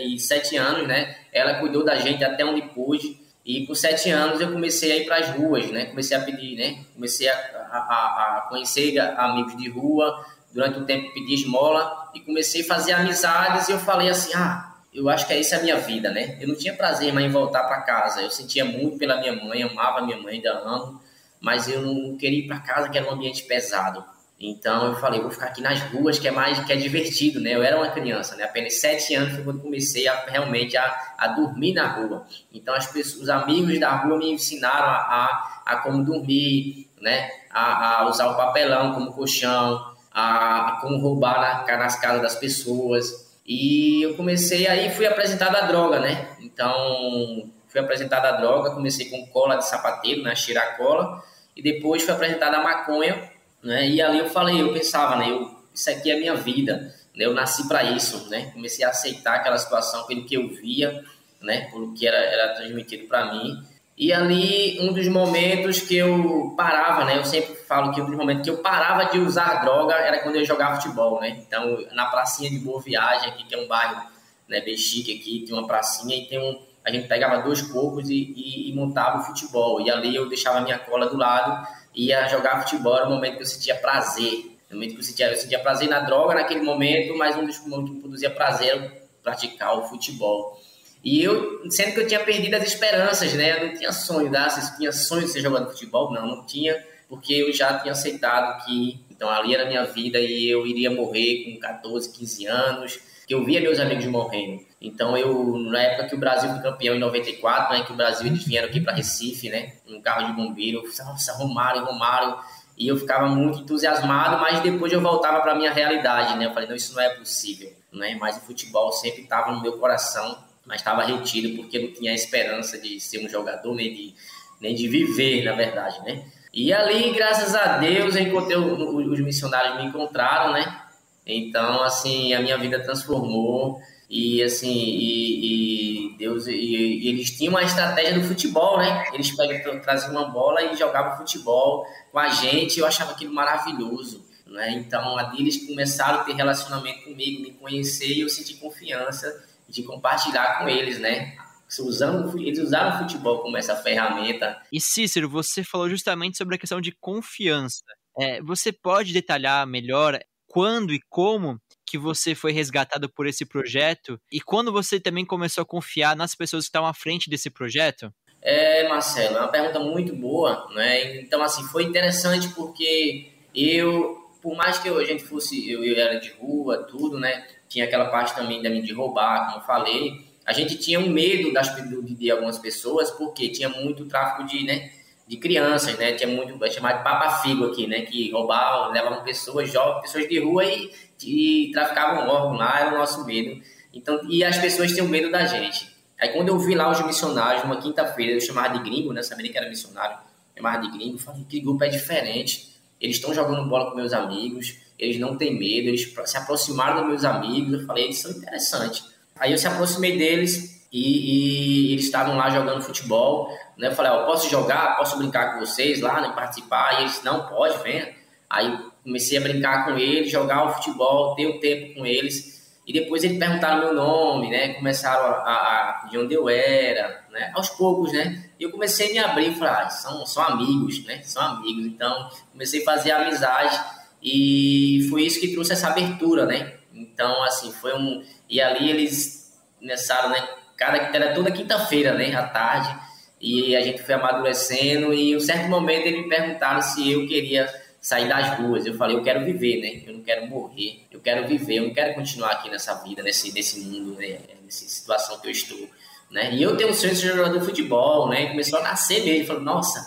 e 0.00 0.18
sete 0.18 0.56
anos, 0.56 0.86
né? 0.86 1.16
Ela 1.32 1.54
cuidou 1.54 1.84
da 1.84 1.96
gente 1.96 2.24
até 2.24 2.44
onde 2.44 2.62
pôde. 2.62 3.18
E 3.44 3.66
com 3.66 3.74
sete 3.74 4.10
anos 4.10 4.40
eu 4.40 4.50
comecei 4.50 4.92
a 4.92 4.96
ir 4.96 5.04
para 5.04 5.16
as 5.16 5.28
ruas, 5.30 5.70
né? 5.70 5.86
Comecei 5.86 6.16
a 6.16 6.20
pedir, 6.20 6.56
né? 6.56 6.84
Comecei 6.94 7.28
a, 7.28 7.34
a, 7.34 8.38
a 8.38 8.46
conhecer 8.48 8.98
amigos 8.98 9.56
de 9.56 9.68
rua. 9.68 10.24
Durante 10.52 10.78
um 10.78 10.84
tempo 10.84 11.12
pedi 11.12 11.34
esmola 11.34 12.10
e 12.14 12.20
comecei 12.20 12.62
a 12.62 12.64
fazer 12.64 12.92
amizades. 12.92 13.68
E 13.68 13.72
eu 13.72 13.78
falei 13.78 14.08
assim: 14.08 14.32
ah, 14.34 14.72
eu 14.94 15.08
acho 15.08 15.26
que 15.26 15.32
é 15.32 15.40
isso 15.40 15.54
a 15.54 15.58
minha 15.58 15.76
vida, 15.76 16.10
né? 16.10 16.38
Eu 16.40 16.48
não 16.48 16.54
tinha 16.54 16.72
prazer 16.72 17.12
mais 17.12 17.26
em 17.26 17.30
voltar 17.30 17.64
para 17.64 17.82
casa. 17.82 18.22
Eu 18.22 18.30
sentia 18.30 18.64
muito 18.64 18.96
pela 18.96 19.18
minha 19.18 19.34
mãe, 19.34 19.62
amava 19.62 20.00
minha 20.00 20.16
mãe, 20.16 20.36
ainda 20.36 20.52
amo. 20.60 21.02
Mas 21.44 21.68
eu 21.68 21.82
não 21.82 22.16
queria 22.16 22.38
ir 22.38 22.46
para 22.46 22.58
casa, 22.58 22.88
que 22.88 22.96
era 22.96 23.06
um 23.06 23.12
ambiente 23.12 23.42
pesado. 23.44 24.02
Então 24.40 24.88
eu 24.88 24.94
falei, 24.96 25.20
vou 25.20 25.30
ficar 25.30 25.46
aqui 25.46 25.62
nas 25.62 25.80
ruas, 25.80 26.18
que 26.18 26.26
é 26.26 26.30
mais, 26.30 26.58
que 26.58 26.72
é 26.72 26.76
divertido, 26.76 27.38
né? 27.40 27.54
Eu 27.54 27.62
era 27.62 27.76
uma 27.76 27.90
criança, 27.90 28.34
né? 28.34 28.44
Apenas 28.44 28.80
sete 28.80 29.14
anos 29.14 29.34
foi 29.34 29.44
quando 29.44 29.60
comecei 29.60 30.08
a, 30.08 30.24
realmente 30.26 30.76
a, 30.76 31.14
a 31.16 31.28
dormir 31.28 31.74
na 31.74 31.86
rua. 31.86 32.26
Então 32.52 32.74
as 32.74 32.86
pessoas, 32.86 33.22
os 33.22 33.28
amigos 33.28 33.78
da 33.78 33.94
rua 33.94 34.18
me 34.18 34.32
ensinaram 34.32 34.88
a, 34.88 34.96
a, 34.96 35.62
a 35.66 35.76
como 35.76 36.02
dormir, 36.02 36.90
né? 37.00 37.28
A, 37.50 38.00
a, 38.00 38.08
usar 38.08 38.28
o 38.28 38.36
papelão 38.36 38.94
como 38.94 39.12
colchão, 39.12 39.94
a, 40.10 40.68
a 40.68 40.80
como 40.80 40.98
roubar 40.98 41.66
na, 41.66 41.76
nas 41.76 42.00
casas 42.00 42.22
das 42.22 42.34
pessoas. 42.34 43.38
E 43.46 44.02
eu 44.02 44.16
comecei 44.16 44.66
aí, 44.66 44.90
fui 44.90 45.06
apresentado 45.06 45.54
a 45.56 45.66
droga, 45.66 46.00
né? 46.00 46.36
Então 46.40 47.50
fui 47.68 47.80
apresentado 47.80 48.24
a 48.26 48.32
droga, 48.32 48.70
comecei 48.72 49.10
com 49.10 49.26
cola 49.26 49.56
de 49.56 49.68
sapateiro, 49.68 50.22
né? 50.22 50.34
Cheirar 50.34 50.76
cola. 50.76 51.22
E 51.56 51.62
depois 51.62 52.02
fui 52.02 52.12
apresentado 52.12 52.54
a 52.54 52.62
maconha 52.62 53.34
né? 53.64 53.88
E 53.88 54.02
ali 54.02 54.18
eu 54.18 54.28
falei, 54.28 54.60
eu 54.60 54.72
pensava, 54.72 55.16
né? 55.16 55.30
Eu, 55.30 55.50
isso 55.74 55.90
aqui 55.90 56.12
é 56.12 56.18
minha 56.18 56.34
vida, 56.34 56.94
né? 57.16 57.24
Eu 57.24 57.32
nasci 57.32 57.66
para 57.66 57.82
isso, 57.82 58.28
né? 58.28 58.50
Comecei 58.52 58.84
a 58.84 58.90
aceitar 58.90 59.36
aquela 59.36 59.56
situação 59.56 60.06
pelo 60.06 60.24
que 60.26 60.34
eu 60.34 60.48
via, 60.48 61.02
né? 61.40 61.70
Pelo 61.70 61.94
que 61.94 62.06
era, 62.06 62.18
era 62.18 62.54
transmitido 62.54 63.08
para 63.08 63.32
mim. 63.32 63.64
E 63.96 64.12
ali, 64.12 64.78
um 64.80 64.92
dos 64.92 65.08
momentos 65.08 65.80
que 65.80 65.96
eu 65.96 66.52
parava, 66.56 67.04
né? 67.04 67.16
Eu 67.16 67.24
sempre 67.24 67.54
falo 67.54 67.92
que 67.92 68.02
um 68.02 68.06
dos 68.06 68.16
momentos 68.16 68.44
que 68.44 68.50
eu 68.50 68.58
parava 68.58 69.06
de 69.06 69.18
usar 69.18 69.62
droga 69.62 69.94
era 69.94 70.18
quando 70.18 70.36
eu 70.36 70.44
jogava 70.44 70.80
futebol, 70.80 71.20
né? 71.20 71.42
Então, 71.46 71.86
na 71.92 72.06
pracinha 72.06 72.50
de 72.50 72.58
Boa 72.58 72.82
Viagem, 72.82 73.30
aqui, 73.30 73.44
que 73.44 73.54
é 73.54 73.58
um 73.58 73.66
bairro 73.66 74.02
né, 74.46 74.60
bem 74.60 74.76
chique 74.76 75.18
aqui, 75.18 75.44
tem 75.46 75.54
uma 75.56 75.66
pracinha 75.66 76.16
e 76.16 76.26
tem 76.26 76.38
um... 76.38 76.60
A 76.84 76.90
gente 76.90 77.08
pegava 77.08 77.42
dois 77.42 77.62
cocos 77.62 78.10
e, 78.10 78.14
e, 78.36 78.70
e 78.70 78.74
montava 78.74 79.18
o 79.20 79.24
futebol. 79.24 79.80
E 79.80 79.90
ali 79.90 80.14
eu 80.14 80.28
deixava 80.28 80.58
a 80.58 80.60
minha 80.60 80.78
cola 80.78 81.08
do 81.08 81.16
lado 81.16 81.66
ia 81.94 82.26
jogar 82.28 82.62
futebol 82.62 82.96
era 82.96 83.06
o 83.06 83.10
momento 83.10 83.36
que 83.36 83.42
eu 83.42 83.46
sentia 83.46 83.76
prazer. 83.76 84.56
No 84.68 84.76
momento 84.76 84.94
que 84.94 85.00
eu 85.00 85.04
sentia, 85.04 85.30
eu 85.30 85.36
sentia 85.36 85.60
prazer 85.60 85.88
na 85.88 86.00
droga 86.00 86.34
naquele 86.34 86.62
momento, 86.62 87.16
mas 87.16 87.36
um 87.36 87.46
dos 87.46 87.64
momentos 87.66 87.94
que 87.94 88.00
produzia 88.00 88.30
prazer 88.30 88.68
era 88.70 88.92
praticar 89.22 89.78
o 89.78 89.84
futebol. 89.84 90.60
E 91.02 91.22
eu, 91.22 91.70
sendo 91.70 91.92
que 91.94 92.00
eu 92.00 92.06
tinha 92.06 92.20
perdido 92.20 92.54
as 92.54 92.64
esperanças, 92.64 93.32
né? 93.34 93.58
Eu 93.58 93.66
não 93.68 93.74
tinha 93.76 93.92
sonho? 93.92 94.30
Se 94.50 94.76
tinha 94.76 94.90
sonho 94.90 95.22
de 95.22 95.30
ser 95.30 95.40
jogador 95.40 95.66
de 95.66 95.72
futebol, 95.72 96.12
não, 96.12 96.26
não 96.26 96.46
tinha, 96.46 96.82
porque 97.08 97.34
eu 97.34 97.52
já 97.52 97.78
tinha 97.78 97.92
aceitado 97.92 98.64
que, 98.64 99.00
então 99.10 99.28
ali 99.28 99.54
era 99.54 99.64
a 99.64 99.66
minha 99.66 99.84
vida 99.84 100.18
e 100.18 100.48
eu 100.48 100.66
iria 100.66 100.90
morrer 100.90 101.44
com 101.44 101.60
14, 101.60 102.10
15 102.10 102.46
anos, 102.46 102.98
que 103.26 103.34
eu 103.34 103.44
via 103.44 103.60
meus 103.60 103.80
amigos 103.80 104.04
morrendo. 104.06 104.60
Então 104.80 105.16
eu, 105.16 105.56
na 105.58 105.80
época 105.80 106.08
que 106.08 106.14
o 106.14 106.18
Brasil 106.18 106.50
foi 106.50 106.60
campeão 106.60 106.94
em 106.94 106.98
94, 106.98 107.76
né, 107.76 107.84
que 107.84 107.92
o 107.92 107.96
Brasil 107.96 108.26
eles 108.26 108.44
vieram 108.44 108.68
aqui 108.68 108.80
para 108.80 108.94
Recife, 108.94 109.48
né, 109.48 109.74
um 109.88 110.00
carro 110.00 110.26
de 110.26 110.32
bombeiro, 110.32 110.82
nossa, 110.82 111.32
Romário, 111.34 111.84
Romário, 111.84 112.36
e 112.76 112.88
eu 112.88 112.96
ficava 112.96 113.26
muito 113.28 113.60
entusiasmado, 113.60 114.40
mas 114.40 114.60
depois 114.60 114.92
eu 114.92 115.00
voltava 115.00 115.40
para 115.40 115.54
minha 115.54 115.72
realidade, 115.72 116.36
né? 116.36 116.46
Eu 116.46 116.52
falei, 116.52 116.68
não, 116.68 116.74
isso 116.74 116.92
não 116.92 117.00
é 117.00 117.08
possível, 117.10 117.72
né? 117.92 118.16
Mas 118.20 118.36
o 118.36 118.40
futebol 118.40 118.90
sempre 118.90 119.22
estava 119.22 119.52
no 119.52 119.62
meu 119.62 119.78
coração, 119.78 120.36
mas 120.66 120.80
estava 120.80 121.04
retido 121.04 121.56
porque 121.56 121.78
não 121.78 121.92
tinha 121.92 122.12
esperança 122.12 122.76
de 122.76 122.98
ser 122.98 123.24
um 123.24 123.28
jogador 123.28 123.72
nem 123.76 123.94
de 123.94 124.14
nem 124.60 124.74
de 124.74 124.88
viver, 124.88 125.44
na 125.44 125.52
verdade, 125.52 126.00
né? 126.04 126.24
E 126.52 126.72
ali, 126.72 127.10
graças 127.12 127.54
a 127.54 127.78
Deus, 127.78 128.16
eu 128.16 128.22
encontrei 128.22 128.56
os 128.56 129.20
missionários 129.20 129.76
me 129.76 129.88
encontraram, 129.88 130.52
né? 130.52 130.83
Então, 131.26 131.82
assim, 131.82 132.34
a 132.34 132.40
minha 132.40 132.58
vida 132.58 132.82
transformou 132.82 133.80
e 134.08 134.42
assim 134.42 134.70
e, 134.70 136.12
e 136.12 136.16
Deus 136.18 136.46
e, 136.46 136.52
e, 136.52 137.08
eles 137.08 137.30
tinham 137.30 137.52
uma 137.52 137.62
estratégia 137.62 138.18
do 138.18 138.26
futebol 138.26 138.78
né? 138.78 139.04
Eles 139.12 139.34
pegam, 139.34 139.80
traziam 139.80 140.12
uma 140.12 140.28
bola 140.28 140.62
e 140.62 140.76
jogavam 140.76 141.16
futebol 141.16 141.86
com 142.12 142.18
a 142.18 142.28
gente 142.28 142.78
eu 142.78 142.86
achava 142.86 143.12
aquilo 143.12 143.34
maravilhoso 143.34 144.24
né? 144.46 144.72
Então 144.72 145.16
ali 145.18 145.40
eles 145.40 145.66
começaram 145.66 146.20
a 146.20 146.24
ter 146.24 146.34
relacionamento 146.34 147.04
comigo 147.04 147.42
me 147.42 147.52
conhecer 147.52 148.12
e 148.12 148.20
eu 148.20 148.28
senti 148.28 148.54
confiança 148.54 149.42
de 149.68 149.82
compartilhar 149.82 150.58
com 150.58 150.68
eles 150.68 150.98
né? 150.98 151.34
Usando 151.80 152.38
eles 152.38 152.58
usaram 152.58 152.94
o 152.94 152.98
futebol 153.00 153.40
como 153.40 153.56
essa 153.56 153.74
ferramenta. 153.74 154.62
E 154.70 154.80
Cícero 154.80 155.28
você 155.28 155.64
falou 155.64 155.88
justamente 155.88 156.36
sobre 156.36 156.54
a 156.54 156.58
questão 156.58 156.80
de 156.80 156.92
confiança. 156.92 157.82
É, 158.16 158.40
você 158.42 158.70
pode 158.70 159.12
detalhar 159.12 159.66
melhor 159.66 160.20
quando 160.54 160.94
e 160.94 161.00
como 161.10 161.60
que 161.84 161.98
você 161.98 162.32
foi 162.32 162.52
resgatado 162.52 163.08
por 163.08 163.26
esse 163.26 163.44
projeto 163.44 164.20
e 164.30 164.40
quando 164.40 164.70
você 164.70 165.00
também 165.00 165.26
começou 165.26 165.62
a 165.62 165.66
confiar 165.66 166.14
nas 166.14 166.36
pessoas 166.36 166.66
que 166.66 166.68
estavam 166.68 166.88
à 166.88 166.94
frente 166.94 167.28
desse 167.28 167.50
projeto? 167.50 168.14
É, 168.40 168.88
Marcelo, 168.88 169.36
é 169.36 169.40
uma 169.40 169.48
pergunta 169.48 169.80
muito 169.80 170.14
boa, 170.14 170.68
né? 170.72 171.16
Então, 171.16 171.42
assim, 171.42 171.64
foi 171.64 171.82
interessante 171.82 172.50
porque 172.50 173.32
eu, 173.52 174.30
por 174.40 174.56
mais 174.56 174.78
que 174.78 174.88
eu, 174.88 174.96
a 174.98 175.04
gente 175.04 175.24
fosse, 175.24 175.68
eu, 175.68 175.82
eu 175.82 175.96
era 176.00 176.20
de 176.20 176.30
rua, 176.34 176.84
tudo, 176.84 177.18
né? 177.18 177.48
Tinha 177.68 177.86
aquela 177.86 178.04
parte 178.04 178.32
também 178.36 178.62
da 178.62 178.68
de 178.68 178.92
roubar, 178.92 179.46
como 179.46 179.58
eu 179.58 179.66
falei. 179.66 180.24
A 180.46 180.52
gente 180.52 180.78
tinha 180.78 181.00
um 181.00 181.08
medo 181.08 181.52
das, 181.52 181.74
de, 181.74 182.14
de 182.14 182.30
algumas 182.30 182.60
pessoas 182.60 183.10
porque 183.10 183.48
tinha 183.48 183.68
muito 183.68 184.06
tráfico 184.06 184.44
de, 184.44 184.64
né? 184.64 184.92
De 185.26 185.36
crianças, 185.36 185.98
né? 185.98 186.12
Tinha 186.12 186.28
muito, 186.28 186.62
é 186.64 186.70
chamado 186.70 186.98
de 186.98 187.04
papafigo 187.04 187.66
aqui, 187.66 187.86
né? 187.86 188.02
Que 188.02 188.30
roubavam, 188.30 188.92
levavam 188.92 189.24
pessoas 189.24 189.70
jovens, 189.72 190.02
pessoas 190.02 190.28
de 190.28 190.38
rua 190.38 190.64
e, 190.64 190.90
e 191.22 191.70
traficavam 191.72 192.28
órgãos 192.28 192.58
lá, 192.58 192.80
era 192.80 192.94
o 192.94 192.98
nosso 192.98 193.24
medo. 193.24 193.60
Então, 193.92 194.20
e 194.28 194.44
as 194.44 194.58
pessoas 194.58 194.92
tinham 194.92 195.08
medo 195.08 195.30
da 195.30 195.46
gente. 195.46 195.94
Aí 196.20 196.28
quando 196.28 196.48
eu 196.48 196.58
vi 196.58 196.74
lá 196.74 196.90
os 196.90 197.04
missionários, 197.04 197.64
numa 197.64 197.80
quinta-feira, 197.80 198.32
eu 198.32 198.40
chamava 198.40 198.78
de 198.78 198.84
gringo, 198.84 199.12
né? 199.12 199.22
Sabia 199.22 199.50
que 199.50 199.56
era 199.56 199.68
missionário. 199.68 200.18
mais 200.60 200.82
de 200.82 200.90
gringo. 200.90 201.18
Falei, 201.18 201.44
que 201.48 201.60
grupo 201.60 201.82
é 201.84 201.88
diferente. 201.88 202.74
Eles 203.00 203.16
estão 203.16 203.34
jogando 203.34 203.68
bola 203.68 203.90
com 203.90 203.96
meus 203.96 204.12
amigos, 204.12 204.78
eles 204.98 205.18
não 205.18 205.36
têm 205.36 205.58
medo, 205.58 205.88
eles 205.88 206.14
se 206.24 206.36
aproximaram 206.36 207.00
dos 207.00 207.08
meus 207.08 207.24
amigos. 207.24 207.80
Eu 207.80 207.86
falei, 207.86 208.04
eles 208.04 208.18
são 208.18 208.30
interessantes. 208.30 209.04
Aí 209.36 209.52
eu 209.52 209.58
se 209.58 209.66
aproximei 209.66 210.16
deles 210.16 210.73
e, 210.94 211.88
e 211.88 211.92
eles 211.92 212.04
estavam 212.04 212.36
lá 212.36 212.48
jogando 212.50 212.80
futebol. 212.80 213.48
Né? 213.76 213.88
Eu 213.88 213.92
falei, 213.96 214.12
oh, 214.12 214.26
posso 214.26 214.48
jogar, 214.48 214.96
posso 214.96 215.18
brincar 215.18 215.54
com 215.54 215.66
vocês 215.66 216.00
lá, 216.00 216.20
né? 216.20 216.32
participar? 216.36 217.00
E 217.00 217.02
eles, 217.02 217.20
não, 217.24 217.48
pode, 217.48 217.82
venha. 217.82 218.14
Aí 218.48 218.78
comecei 219.02 219.36
a 219.36 219.40
brincar 219.40 219.84
com 219.84 219.98
eles, 219.98 220.30
jogar 220.30 220.64
o 220.64 220.74
futebol, 220.74 221.34
ter 221.34 221.48
o 221.48 221.58
tempo 221.58 221.94
com 221.94 222.06
eles. 222.06 222.78
E 222.86 222.92
depois 222.92 223.24
eles 223.24 223.38
perguntaram 223.38 223.80
meu 223.80 223.94
nome, 223.94 224.50
né? 224.50 224.74
Começaram 224.74 225.24
a, 225.24 225.30
a, 225.30 226.04
a, 226.04 226.08
de 226.08 226.16
onde 226.16 226.34
eu 226.34 226.48
era, 226.48 227.24
né? 227.32 227.50
Aos 227.56 227.70
poucos, 227.70 228.12
né? 228.12 228.44
E 228.60 228.62
eu 228.62 228.70
comecei 228.70 229.10
a 229.10 229.12
me 229.12 229.18
abrir 229.18 229.54
falar, 229.56 229.86
ah, 229.86 229.90
são, 229.90 230.24
são 230.24 230.44
amigos, 230.44 231.04
né? 231.06 231.22
São 231.24 231.42
amigos. 231.42 231.86
Então, 231.86 232.30
comecei 232.52 232.82
a 232.82 232.84
fazer 232.84 233.10
amizade 233.10 233.80
e 234.22 235.08
foi 235.10 235.22
isso 235.22 235.40
que 235.40 235.52
trouxe 235.52 235.72
essa 235.72 235.88
abertura, 235.88 236.46
né? 236.46 236.74
Então, 236.92 237.42
assim, 237.42 237.72
foi 237.72 237.98
um... 237.98 238.22
E 238.48 238.60
ali 238.60 238.90
eles 238.90 239.58
começaram, 239.80 240.28
né? 240.28 240.46
Cada, 240.76 240.98
era 241.16 241.34
toda 241.34 241.50
quinta-feira, 241.50 242.14
né? 242.14 242.34
À 242.34 242.46
tarde. 242.46 242.94
E 243.40 243.76
a 243.76 243.80
gente 243.82 244.02
foi 244.02 244.14
amadurecendo 244.14 245.12
e 245.12 245.32
em 245.32 245.36
um 245.36 245.40
certo 245.40 245.68
momento 245.68 246.06
eles 246.06 246.22
me 246.22 246.28
perguntaram 246.28 246.80
se 246.80 247.10
eu 247.10 247.26
queria 247.26 247.68
sair 248.00 248.28
das 248.28 248.58
ruas. 248.58 248.86
Eu 248.86 248.94
falei, 248.94 249.16
eu 249.16 249.22
quero 249.22 249.44
viver, 249.44 249.80
né? 249.80 250.02
Eu 250.06 250.14
não 250.14 250.22
quero 250.22 250.46
morrer. 250.46 251.00
Eu 251.10 251.20
quero 251.20 251.46
viver, 251.46 251.76
eu 251.76 251.84
não 251.84 251.94
quero 251.94 252.14
continuar 252.14 252.52
aqui 252.52 252.70
nessa 252.70 252.94
vida, 253.02 253.22
nesse, 253.22 253.52
nesse 253.52 253.80
mundo, 253.80 254.18
né? 254.18 254.38
nessa 254.62 254.86
situação 254.86 255.40
que 255.40 255.48
eu 255.48 255.52
estou. 255.52 255.88
Né? 256.30 256.54
E 256.54 256.62
eu 256.62 256.76
tenho 256.76 256.90
um 256.90 256.94
sonho 256.94 257.14
de 257.14 257.20
ser 257.20 257.36
jogador 257.36 257.58
de 257.58 257.64
futebol, 257.64 258.28
né? 258.28 258.46
Começou 258.46 258.78
a 258.78 258.82
nascer 258.82 259.24
mesmo. 259.24 259.46
Falei, 259.46 259.62
nossa. 259.62 260.00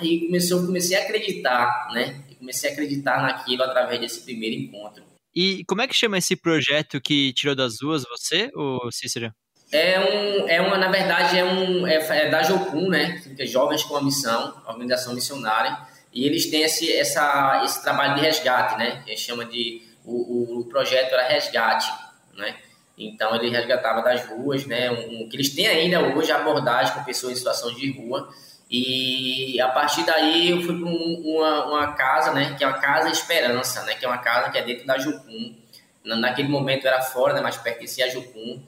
Aí 0.00 0.26
começou, 0.26 0.64
comecei 0.64 0.96
a 0.96 1.02
acreditar, 1.02 1.88
né? 1.92 2.22
E 2.30 2.34
comecei 2.34 2.70
a 2.70 2.72
acreditar 2.72 3.22
naquilo 3.22 3.62
através 3.62 4.00
desse 4.00 4.20
primeiro 4.20 4.56
encontro. 4.56 5.04
E 5.34 5.64
como 5.66 5.82
é 5.82 5.88
que 5.88 5.94
chama 5.94 6.18
esse 6.18 6.36
projeto 6.36 7.00
que 7.00 7.32
tirou 7.32 7.56
das 7.56 7.82
ruas 7.82 8.04
você, 8.04 8.50
ou 8.54 8.90
Cícero? 8.92 9.32
É 9.76 9.98
um, 9.98 10.48
é 10.48 10.60
uma, 10.60 10.78
na 10.78 10.88
verdade, 10.88 11.36
é 11.36 11.44
um, 11.44 11.84
é, 11.84 11.96
é 11.96 12.30
da 12.30 12.42
Jocum, 12.42 12.88
né? 12.88 13.20
Que 13.36 13.44
Jovens 13.44 13.82
com 13.82 13.96
a 13.96 14.02
Missão, 14.02 14.54
organização 14.66 15.14
missionária 15.14 15.76
e 16.14 16.24
eles 16.24 16.46
têm 16.46 16.62
esse, 16.62 16.96
essa, 16.96 17.62
esse 17.64 17.82
trabalho 17.82 18.14
de 18.14 18.20
resgate, 18.20 18.78
né? 18.78 19.02
Que 19.04 19.16
chama 19.16 19.44
de. 19.44 19.82
O, 20.04 20.60
o 20.60 20.64
projeto 20.66 21.12
era 21.12 21.26
resgate, 21.26 21.92
né? 22.34 22.54
Então 22.96 23.34
ele 23.34 23.50
resgatava 23.50 24.00
das 24.00 24.24
ruas, 24.26 24.64
né? 24.64 24.92
Um, 24.92 25.28
que 25.28 25.34
eles 25.34 25.52
têm 25.52 25.66
ainda 25.66 26.00
hoje 26.00 26.30
abordagem 26.30 26.94
com 26.94 27.02
pessoas 27.02 27.32
em 27.32 27.36
situação 27.36 27.74
de 27.74 27.90
rua. 27.90 28.28
E 28.70 29.60
a 29.60 29.68
partir 29.68 30.06
daí 30.06 30.50
eu 30.50 30.62
fui 30.62 30.78
para 30.78 30.88
um, 30.88 31.22
uma, 31.24 31.66
uma 31.66 31.92
casa, 31.94 32.32
né? 32.32 32.54
Que 32.56 32.62
é 32.62 32.66
a 32.66 32.74
Casa 32.74 33.08
Esperança, 33.08 33.82
né? 33.82 33.94
Que 33.94 34.04
é 34.04 34.08
uma 34.08 34.18
casa 34.18 34.50
que 34.50 34.58
é 34.58 34.62
dentro 34.62 34.86
da 34.86 34.96
Jucum. 34.96 35.56
Naquele 36.04 36.48
momento 36.48 36.86
era 36.86 37.02
fora, 37.02 37.34
né? 37.34 37.40
Mas 37.40 37.56
pertencia 37.56 38.04
a 38.04 38.08
Jucum. 38.08 38.62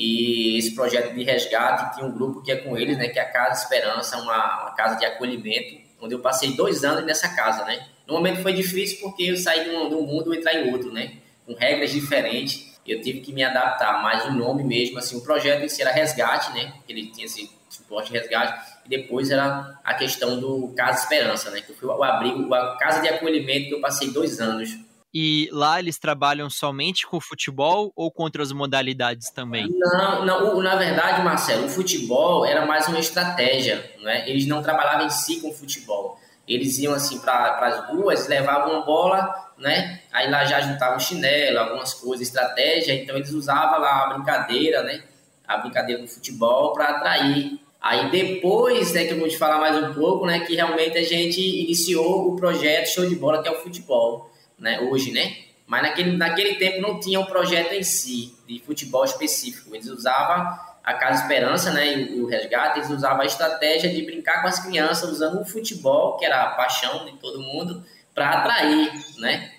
E 0.00 0.56
esse 0.56 0.76
projeto 0.76 1.12
de 1.12 1.24
resgate 1.24 1.96
tinha 1.96 2.06
um 2.06 2.12
grupo 2.12 2.40
que 2.40 2.52
é 2.52 2.56
com 2.56 2.78
eles, 2.78 2.96
né? 2.96 3.08
Que 3.08 3.18
é 3.18 3.22
a 3.22 3.32
Casa 3.32 3.64
Esperança, 3.64 4.16
uma, 4.18 4.62
uma 4.62 4.70
casa 4.76 4.94
de 4.94 5.04
acolhimento 5.04 5.76
onde 6.00 6.14
eu 6.14 6.20
passei 6.20 6.52
dois 6.52 6.84
anos 6.84 7.04
nessa 7.04 7.28
casa, 7.34 7.64
né? 7.64 7.84
No 8.06 8.14
momento 8.14 8.40
foi 8.40 8.52
difícil 8.52 9.00
porque 9.00 9.24
eu 9.24 9.36
saí 9.36 9.64
de 9.64 9.70
um, 9.70 9.88
de 9.88 9.96
um 9.96 10.02
mundo 10.02 10.32
e 10.32 10.38
entrei 10.38 10.62
em 10.62 10.72
outro, 10.72 10.92
né? 10.92 11.14
Com 11.44 11.52
regras 11.54 11.90
diferentes, 11.90 12.78
eu 12.86 13.00
tive 13.00 13.22
que 13.22 13.32
me 13.32 13.42
adaptar, 13.42 14.00
mas 14.00 14.24
o 14.26 14.30
nome 14.30 14.62
mesmo, 14.62 15.00
assim, 15.00 15.16
o 15.16 15.20
projeto 15.20 15.64
em 15.64 15.68
si 15.68 15.82
era 15.82 15.90
resgate, 15.90 16.52
né? 16.52 16.74
Ele 16.88 17.06
tinha 17.08 17.26
esse 17.26 17.50
suporte 17.68 18.12
de 18.12 18.18
resgate, 18.18 18.70
e 18.86 18.88
depois 18.88 19.32
era 19.32 19.80
a 19.82 19.94
questão 19.94 20.38
do 20.38 20.72
Casa 20.76 21.02
Esperança, 21.02 21.50
né? 21.50 21.60
Que 21.60 21.72
foi 21.72 21.88
o 21.88 22.04
abrigo, 22.04 22.54
a 22.54 22.76
casa 22.76 23.00
de 23.00 23.08
acolhimento 23.08 23.66
que 23.66 23.74
eu 23.74 23.80
passei 23.80 24.12
dois 24.12 24.40
anos. 24.40 24.78
E 25.12 25.48
lá 25.52 25.78
eles 25.78 25.98
trabalham 25.98 26.50
somente 26.50 27.06
com 27.06 27.20
futebol 27.20 27.90
ou 27.96 28.10
com 28.10 28.24
outras 28.24 28.52
modalidades 28.52 29.30
também? 29.30 29.66
Não, 29.70 30.24
não 30.24 30.62
na 30.62 30.76
verdade, 30.76 31.22
Marcelo, 31.22 31.66
o 31.66 31.68
futebol 31.68 32.44
era 32.44 32.66
mais 32.66 32.86
uma 32.88 32.98
estratégia, 32.98 33.90
né? 34.02 34.28
Eles 34.28 34.46
não 34.46 34.62
trabalhavam 34.62 35.06
em 35.06 35.10
si 35.10 35.40
com 35.40 35.52
futebol. 35.52 36.18
Eles 36.46 36.78
iam 36.78 36.92
assim 36.92 37.18
para 37.20 37.58
as 37.58 37.88
ruas, 37.88 38.28
levavam 38.28 38.72
uma 38.72 38.84
bola, 38.84 39.52
né? 39.56 40.00
Aí 40.12 40.30
lá 40.30 40.44
já 40.44 40.60
juntavam 40.60 41.00
chinelo, 41.00 41.58
algumas 41.58 41.94
coisas, 41.94 42.26
estratégia. 42.26 42.94
Então 42.94 43.16
eles 43.16 43.32
usavam 43.32 43.80
lá 43.80 44.04
a 44.04 44.14
brincadeira, 44.14 44.82
né? 44.82 45.02
A 45.46 45.56
brincadeira 45.56 46.02
do 46.02 46.08
futebol 46.08 46.74
para 46.74 46.88
atrair. 46.88 47.58
Aí 47.80 48.10
depois, 48.10 48.92
né, 48.92 49.04
que 49.04 49.12
eu 49.12 49.18
vou 49.18 49.28
te 49.28 49.38
falar 49.38 49.58
mais 49.58 49.76
um 49.76 49.94
pouco, 49.94 50.26
né, 50.26 50.40
que 50.40 50.56
realmente 50.56 50.98
a 50.98 51.02
gente 51.02 51.40
iniciou 51.40 52.32
o 52.32 52.36
projeto 52.36 52.88
Show 52.88 53.08
de 53.08 53.14
Bola, 53.14 53.40
que 53.40 53.48
é 53.48 53.52
o 53.52 53.62
futebol 53.62 54.28
né, 54.58 54.80
hoje, 54.80 55.12
né? 55.12 55.36
Mas 55.66 55.82
naquele, 55.82 56.16
naquele 56.16 56.54
tempo 56.54 56.80
não 56.80 56.98
tinha 56.98 57.20
um 57.20 57.26
projeto 57.26 57.72
em 57.72 57.82
si 57.82 58.34
de 58.46 58.58
futebol 58.60 59.04
específico. 59.04 59.74
Eles 59.74 59.86
usavam 59.88 60.58
a 60.82 60.94
Casa 60.94 61.22
Esperança, 61.22 61.70
né, 61.70 61.98
e 61.98 62.20
o 62.20 62.26
Resgate, 62.26 62.78
eles 62.78 62.90
usavam 62.90 63.20
a 63.20 63.26
estratégia 63.26 63.92
de 63.92 64.02
brincar 64.02 64.40
com 64.40 64.48
as 64.48 64.58
crianças 64.58 65.10
usando 65.10 65.38
o 65.38 65.44
futebol, 65.44 66.16
que 66.16 66.24
era 66.24 66.44
a 66.44 66.50
paixão 66.54 67.04
de 67.04 67.12
todo 67.18 67.42
mundo, 67.42 67.84
para 68.14 68.30
atrair, 68.30 68.90
né? 69.18 69.52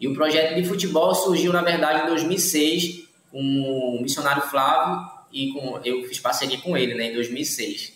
E 0.00 0.06
o 0.06 0.14
projeto 0.14 0.54
de 0.54 0.64
futebol 0.64 1.12
surgiu, 1.12 1.52
na 1.52 1.62
verdade, 1.62 2.04
em 2.04 2.06
2006, 2.06 3.08
com 3.32 3.40
o 3.40 4.00
missionário 4.00 4.42
Flávio, 4.42 5.10
e 5.32 5.52
com, 5.52 5.80
eu 5.84 6.04
fiz 6.04 6.20
parceria 6.20 6.60
com 6.60 6.76
ele, 6.76 6.94
né, 6.94 7.10
em 7.10 7.14
2006. 7.14 7.92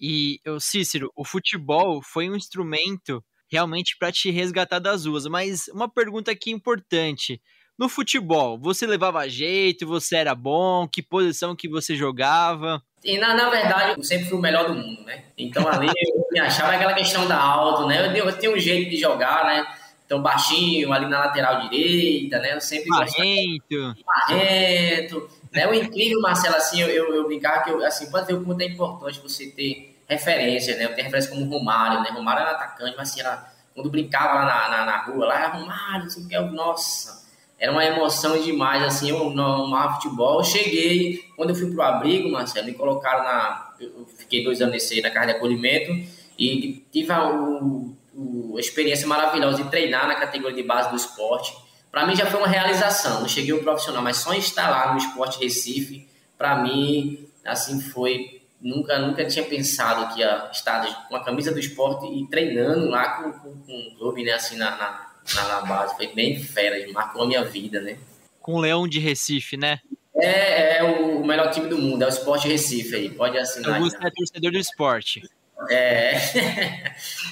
E, 0.00 0.40
Cícero, 0.58 1.12
o 1.14 1.26
futebol 1.26 2.00
foi 2.02 2.30
um 2.30 2.36
instrumento 2.36 3.22
realmente 3.50 3.96
para 3.98 4.12
te 4.12 4.30
resgatar 4.30 4.78
das 4.78 5.04
ruas. 5.04 5.26
Mas 5.26 5.68
uma 5.68 5.88
pergunta 5.88 6.30
aqui 6.30 6.50
importante. 6.50 7.40
No 7.78 7.88
futebol, 7.88 8.58
você 8.58 8.86
levava 8.86 9.26
jeito, 9.28 9.86
você 9.86 10.16
era 10.16 10.34
bom, 10.34 10.86
que 10.86 11.02
posição 11.02 11.56
que 11.56 11.66
você 11.66 11.96
jogava? 11.96 12.82
E 13.02 13.16
na, 13.16 13.34
na 13.34 13.48
verdade, 13.48 13.94
eu 13.96 14.04
sempre 14.04 14.26
fui 14.28 14.36
o 14.36 14.40
melhor 14.40 14.66
do 14.66 14.74
mundo, 14.74 15.02
né? 15.04 15.24
Então 15.36 15.66
ali 15.66 15.86
eu 15.86 16.26
me 16.30 16.38
achava 16.38 16.74
aquela 16.74 16.92
questão 16.92 17.26
da 17.26 17.40
alto, 17.40 17.86
né? 17.86 18.06
Eu, 18.06 18.26
eu 18.26 18.38
tinha 18.38 18.52
um 18.52 18.58
jeito 18.58 18.90
de 18.90 18.98
jogar, 18.98 19.46
né? 19.46 19.66
Então 20.04 20.20
baixinho, 20.20 20.92
ali 20.92 21.06
na 21.06 21.20
lateral 21.20 21.60
direita, 21.68 22.38
né? 22.38 22.54
Eu 22.54 22.60
sempre 22.60 22.88
Marrento. 22.88 23.94
Marrento. 24.04 25.30
Né? 25.50 25.66
O 25.66 25.74
incrível, 25.74 26.20
Marcelo, 26.20 26.56
assim, 26.56 26.82
eu, 26.82 26.88
eu, 26.88 27.14
eu 27.14 27.26
brincar 27.26 27.64
que 27.64 27.70
eu, 27.70 27.82
assim, 27.84 28.10
pode 28.10 28.26
ver 28.26 28.34
o 28.34 28.44
quanto 28.44 28.60
é 28.60 28.66
importante 28.66 29.20
você 29.20 29.46
ter 29.50 29.89
referência, 30.10 30.76
né? 30.76 30.84
Eu 30.84 30.94
tenho 30.94 31.04
referência 31.04 31.30
como 31.30 31.48
Romário, 31.48 32.02
né? 32.02 32.10
Romário 32.10 32.42
era 32.42 32.52
atacante, 32.52 32.94
mas 32.96 33.10
assim, 33.10 33.20
era, 33.20 33.50
quando 33.74 33.90
brincava 33.90 34.34
lá 34.34 34.44
na, 34.44 34.68
na, 34.68 34.84
na 34.86 35.02
rua, 35.04 35.26
lá 35.26 35.36
era 35.36 35.48
Romário, 35.48 36.06
assim, 36.06 36.26
que 36.26 36.34
é 36.34 36.40
nossa, 36.40 37.24
era 37.58 37.70
uma 37.70 37.84
emoção 37.84 38.40
demais, 38.40 38.82
assim, 38.82 39.10
eu 39.10 39.30
não 39.30 39.66
amava 39.66 39.94
futebol. 39.94 40.40
Eu 40.40 40.44
cheguei, 40.44 41.24
quando 41.36 41.50
eu 41.50 41.54
fui 41.56 41.70
pro 41.70 41.82
abrigo, 41.82 42.30
Marcelo, 42.30 42.66
me 42.66 42.74
colocaram 42.74 43.22
na. 43.22 43.70
Eu 43.78 44.06
fiquei 44.16 44.42
dois 44.42 44.60
anos 44.60 44.74
nesse, 44.74 45.00
na 45.00 45.10
casa 45.10 45.26
de 45.26 45.32
acolhimento 45.32 45.92
e 46.38 46.84
tive 46.90 47.12
a, 47.12 47.30
o, 47.30 47.94
o, 48.14 48.54
a 48.56 48.60
experiência 48.60 49.06
maravilhosa 49.06 49.62
de 49.62 49.70
treinar 49.70 50.08
na 50.08 50.14
categoria 50.14 50.56
de 50.56 50.66
base 50.66 50.90
do 50.90 50.96
esporte. 50.96 51.54
Para 51.90 52.06
mim 52.06 52.16
já 52.16 52.26
foi 52.26 52.40
uma 52.40 52.48
realização. 52.48 53.20
Não 53.20 53.28
cheguei 53.28 53.52
ao 53.52 53.60
profissional, 53.60 54.02
mas 54.02 54.16
só 54.18 54.30
lá 54.56 54.92
no 54.92 54.98
Esporte 54.98 55.42
Recife, 55.42 56.08
para 56.38 56.56
mim, 56.56 57.26
assim, 57.44 57.80
foi 57.80 58.39
nunca, 58.60 58.98
nunca 58.98 59.24
tinha 59.24 59.44
pensado 59.44 60.14
que 60.14 60.20
ia 60.20 60.50
estar 60.52 61.08
com 61.08 61.16
a 61.16 61.24
camisa 61.24 61.52
do 61.52 61.58
esporte 61.58 62.06
e 62.06 62.26
treinando 62.28 62.88
lá 62.88 63.22
com, 63.22 63.32
com, 63.32 63.58
com 63.60 63.72
um 63.72 63.94
clube, 63.96 64.22
né, 64.22 64.32
assim, 64.32 64.56
na, 64.56 64.70
na, 64.76 65.48
na, 65.48 65.60
base. 65.62 65.96
Foi 65.96 66.08
bem 66.08 66.38
fera, 66.42 66.76
marcou 66.92 67.22
a 67.22 67.26
minha 67.26 67.44
vida, 67.44 67.80
né? 67.80 67.98
Com 68.40 68.54
o 68.54 68.60
Leão 68.60 68.86
de 68.86 68.98
Recife, 68.98 69.56
né? 69.56 69.80
É, 70.14 70.78
é 70.78 70.82
o 70.82 71.24
melhor 71.24 71.50
time 71.50 71.68
do 71.68 71.78
mundo, 71.78 72.02
é 72.02 72.06
o 72.06 72.08
Esporte 72.08 72.48
Recife 72.48 72.94
aí, 72.94 73.10
pode 73.10 73.38
assinar. 73.38 73.76
Augusto 73.76 74.06
é 74.06 74.10
torcedor 74.10 74.52
do 74.52 74.58
esporte. 74.58 75.22
É. 75.70 76.16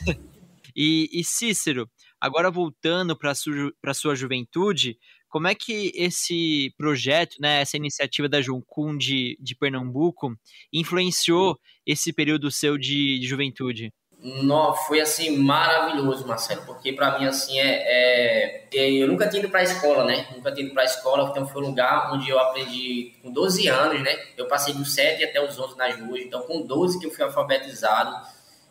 e, 0.75 1.08
e 1.12 1.25
Cícero, 1.25 1.88
agora 2.20 2.50
voltando 2.50 3.16
para 3.16 3.32
a 3.32 3.94
sua 3.94 4.14
juventude, 4.14 4.99
como 5.28 5.47
é 5.47 5.54
que 5.54 5.92
esse 5.94 6.73
projeto, 6.76 7.37
né, 7.40 7.61
essa 7.61 7.76
iniciativa 7.76 8.28
da 8.28 8.40
Juncum 8.40 8.97
de, 8.97 9.37
de 9.40 9.54
Pernambuco 9.54 10.35
influenciou 10.73 11.58
esse 11.87 12.12
período 12.12 12.50
seu 12.50 12.78
de, 12.78 13.18
de 13.18 13.26
juventude? 13.26 13.92
Não, 14.20 14.75
foi 14.75 15.00
assim 15.00 15.38
maravilhoso, 15.38 16.26
Marcelo, 16.26 16.62
porque 16.66 16.92
para 16.92 17.18
mim 17.18 17.26
assim 17.26 17.56
é, 17.61 17.66
é, 17.66 18.68
é, 18.75 18.90
eu 18.90 19.06
nunca 19.06 19.28
tinha 19.28 19.40
ido 19.40 19.49
para 19.49 19.61
a 19.61 19.62
escola, 19.62 20.04
né? 20.04 20.26
Nunca 20.35 20.50
tinha 20.50 20.66
ido 20.66 20.75
para 20.75 20.82
a 20.82 20.87
escola, 20.87 21.28
então 21.30 21.47
foi 21.47 21.62
um 21.62 21.66
lugar 21.66 22.12
onde 22.12 22.28
eu 22.28 22.37
aprendi 22.37 23.12
com 23.23 23.30
12 23.30 23.68
anos, 23.68 24.02
né? 24.02 24.18
Eu 24.37 24.49
passei 24.49 24.75
dos 24.75 24.92
7 24.92 25.23
até 25.23 25.40
os 25.40 25.56
11 25.56 25.76
nas 25.76 26.00
ruas, 26.00 26.20
então 26.20 26.42
com 26.42 26.66
12 26.66 26.99
que 26.99 27.06
eu 27.06 27.12
fui 27.12 27.23
alfabetizado 27.23 28.12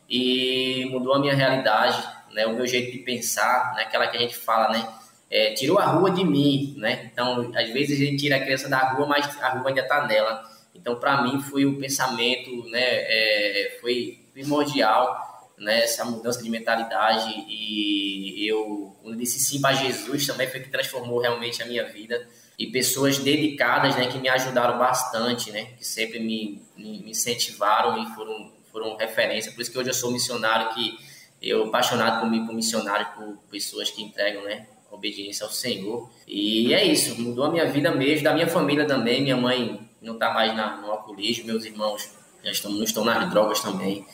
e 0.09 0.85
mudou 0.91 1.13
a 1.13 1.19
minha 1.19 1.33
realidade, 1.33 2.05
né? 2.33 2.45
O 2.45 2.53
meu 2.53 2.67
jeito 2.67 2.91
de 2.91 2.97
pensar, 2.97 3.73
né? 3.73 3.83
Aquela 3.83 4.07
que 4.07 4.17
a 4.17 4.19
gente 4.19 4.35
fala, 4.35 4.73
né? 4.73 4.85
É, 5.29 5.53
tirou 5.53 5.77
a 5.77 5.85
rua 5.85 6.11
de 6.11 6.23
mim, 6.23 6.75
né? 6.77 7.09
Então, 7.11 7.51
às 7.55 7.69
vezes 7.69 7.99
a 7.99 8.05
gente 8.05 8.17
tira 8.17 8.37
a 8.37 8.39
criança 8.39 8.69
da 8.69 8.93
rua, 8.93 9.05
mas 9.07 9.25
a 9.41 9.49
rua 9.49 9.69
ainda 9.69 9.81
está 9.81 10.07
nela. 10.07 10.43
Então, 10.73 10.95
para 10.95 11.21
mim, 11.23 11.41
foi 11.41 11.65
o 11.65 11.77
pensamento, 11.77 12.63
né? 12.69 12.81
É, 12.81 13.77
foi 13.81 14.19
primordial 14.33 15.27
né, 15.57 15.83
essa 15.83 16.05
mudança 16.05 16.41
de 16.41 16.49
mentalidade 16.49 17.33
e 17.47 18.47
eu, 18.47 18.95
quando 19.01 19.17
disse 19.17 19.39
sim 19.39 19.59
para 19.59 19.75
Jesus, 19.75 20.27
também 20.27 20.47
foi 20.47 20.59
que 20.59 20.69
transformou 20.69 21.19
realmente 21.19 21.63
a 21.63 21.65
minha 21.65 21.83
vida 21.85 22.27
e 22.57 22.67
pessoas 22.67 23.17
dedicadas, 23.17 23.95
né, 23.95 24.07
que 24.07 24.19
me 24.19 24.29
ajudaram 24.29 24.77
bastante, 24.77 25.51
né, 25.51 25.65
que 25.77 25.85
sempre 25.85 26.19
me, 26.19 26.61
me 26.75 27.09
incentivaram 27.09 28.03
e 28.03 28.05
foram, 28.13 28.53
foram 28.71 28.95
referência, 28.95 29.51
por 29.51 29.61
isso 29.61 29.71
que 29.71 29.77
hoje 29.77 29.89
eu 29.89 29.93
sou 29.93 30.11
missionário, 30.11 30.73
que 30.73 30.97
eu 31.41 31.65
apaixonado 31.65 32.21
por, 32.21 32.45
por 32.45 32.53
missionário, 32.53 33.07
por 33.15 33.37
pessoas 33.49 33.89
que 33.89 34.03
entregam, 34.03 34.43
né, 34.43 34.67
obediência 34.91 35.45
ao 35.45 35.51
Senhor, 35.51 36.09
e 36.27 36.73
é 36.73 36.85
isso, 36.85 37.21
mudou 37.21 37.45
a 37.45 37.51
minha 37.51 37.65
vida 37.65 37.91
mesmo, 37.91 38.23
da 38.23 38.33
minha 38.33 38.47
família 38.47 38.85
também, 38.85 39.21
minha 39.21 39.37
mãe 39.37 39.79
não 40.01 40.13
está 40.13 40.33
mais 40.33 40.55
na, 40.55 40.77
no 40.77 40.91
alcoolismo, 40.91 41.45
meus 41.45 41.65
irmãos 41.65 42.09
já 42.43 42.51
estão, 42.51 42.71
não 42.71 42.83
estão 42.83 43.03
nas 43.03 43.29
drogas 43.29 43.59
também, 43.59 44.05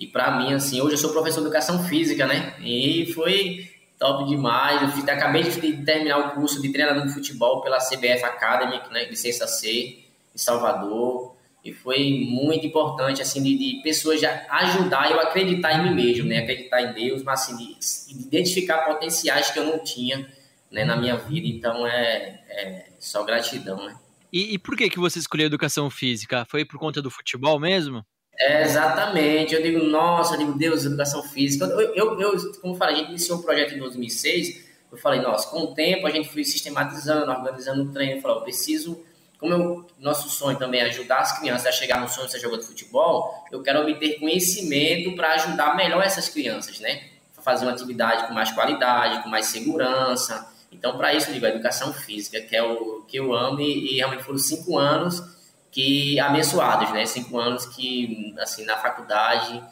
e 0.00 0.06
para 0.06 0.38
mim, 0.38 0.54
assim, 0.54 0.80
hoje 0.80 0.94
eu 0.94 0.98
sou 0.98 1.12
professor 1.12 1.40
de 1.40 1.46
educação 1.48 1.84
física, 1.84 2.26
né? 2.26 2.54
E 2.60 3.12
foi 3.12 3.70
top 3.98 4.24
demais. 4.24 4.80
Eu 4.80 4.88
fiz, 4.88 5.06
acabei 5.06 5.42
de 5.42 5.84
terminar 5.84 6.16
o 6.16 6.30
curso 6.30 6.62
de 6.62 6.72
treinador 6.72 7.06
de 7.06 7.12
futebol 7.12 7.60
pela 7.60 7.76
CBF 7.76 8.24
Academy, 8.24 8.80
né? 8.90 9.04
Licença 9.04 9.46
C, 9.46 9.98
em 10.34 10.38
Salvador. 10.38 11.29
E 11.64 11.72
foi 11.72 12.26
muito 12.26 12.66
importante, 12.66 13.20
assim, 13.20 13.42
de, 13.42 13.56
de 13.56 13.82
pessoas 13.82 14.20
já 14.20 14.46
ajudar 14.48 15.10
eu 15.10 15.20
acreditar 15.20 15.74
em 15.74 15.84
mim 15.84 15.94
mesmo, 15.94 16.26
né? 16.26 16.38
Acreditar 16.38 16.82
em 16.82 16.92
Deus, 16.94 17.22
mas, 17.22 17.42
assim, 17.42 17.56
de, 17.56 18.14
de 18.14 18.22
identificar 18.26 18.78
potenciais 18.86 19.50
que 19.50 19.58
eu 19.58 19.64
não 19.64 19.78
tinha 19.84 20.26
né, 20.70 20.84
na 20.84 20.96
minha 20.96 21.16
vida. 21.16 21.46
Então, 21.46 21.86
é, 21.86 22.40
é 22.48 22.86
só 22.98 23.24
gratidão, 23.24 23.84
né? 23.84 23.94
E, 24.32 24.54
e 24.54 24.58
por 24.58 24.76
que, 24.76 24.88
que 24.88 24.98
você 24.98 25.18
escolheu 25.18 25.46
educação 25.46 25.90
física? 25.90 26.46
Foi 26.48 26.64
por 26.64 26.78
conta 26.78 27.02
do 27.02 27.10
futebol 27.10 27.58
mesmo? 27.58 28.04
É, 28.38 28.62
exatamente. 28.62 29.54
Eu 29.54 29.62
digo, 29.62 29.84
nossa, 29.84 30.34
eu 30.34 30.38
digo, 30.38 30.56
Deus, 30.56 30.84
educação 30.84 31.22
física. 31.22 31.66
Eu, 31.66 31.94
eu, 31.94 32.20
eu, 32.20 32.52
como 32.60 32.74
eu 32.74 32.78
falei, 32.78 32.94
a 32.94 32.98
gente 32.98 33.08
iniciou 33.10 33.38
um 33.38 33.42
projeto 33.42 33.74
em 33.74 33.78
2006. 33.78 34.64
Eu 34.90 34.98
falei, 34.98 35.20
nossa, 35.20 35.48
com 35.50 35.64
o 35.64 35.74
tempo 35.74 36.06
a 36.06 36.10
gente 36.10 36.28
foi 36.28 36.44
sistematizando, 36.44 37.30
organizando 37.30 37.82
o 37.82 37.92
treino. 37.92 38.16
Eu 38.16 38.22
falei, 38.22 38.38
eu 38.38 38.42
preciso, 38.42 39.04
como 39.40 39.52
eu, 39.52 39.86
nosso 39.98 40.28
sonho 40.28 40.58
também 40.58 40.80
é 40.80 40.84
ajudar 40.84 41.18
as 41.18 41.38
crianças 41.38 41.66
a 41.66 41.72
chegar 41.72 42.00
no 42.00 42.08
sonho 42.08 42.26
de 42.26 42.32
ser 42.32 42.40
jogador 42.40 42.60
de 42.60 42.68
futebol, 42.68 43.44
eu 43.50 43.62
quero 43.62 43.80
obter 43.80 44.20
conhecimento 44.20 45.16
para 45.16 45.32
ajudar 45.34 45.74
melhor 45.74 46.02
essas 46.04 46.28
crianças, 46.28 46.78
né? 46.78 47.04
Fazer 47.42 47.64
uma 47.64 47.72
atividade 47.72 48.28
com 48.28 48.34
mais 48.34 48.52
qualidade, 48.52 49.22
com 49.22 49.30
mais 49.30 49.46
segurança. 49.46 50.46
Então, 50.70 50.96
para 50.98 51.14
isso, 51.14 51.30
eu 51.30 51.34
digo, 51.34 51.46
a 51.46 51.48
educação 51.48 51.92
física, 51.92 52.40
que 52.40 52.54
é 52.54 52.62
o 52.62 53.02
que 53.08 53.16
eu 53.16 53.32
amo, 53.32 53.60
e, 53.60 53.94
e 53.94 53.96
realmente 53.96 54.22
foram 54.22 54.38
cinco 54.38 54.78
anos 54.78 55.22
que 55.72 56.20
abençoados, 56.20 56.92
né? 56.92 57.06
Cinco 57.06 57.38
anos 57.38 57.64
que, 57.64 58.34
assim, 58.38 58.64
na 58.64 58.76
faculdade 58.76 59.62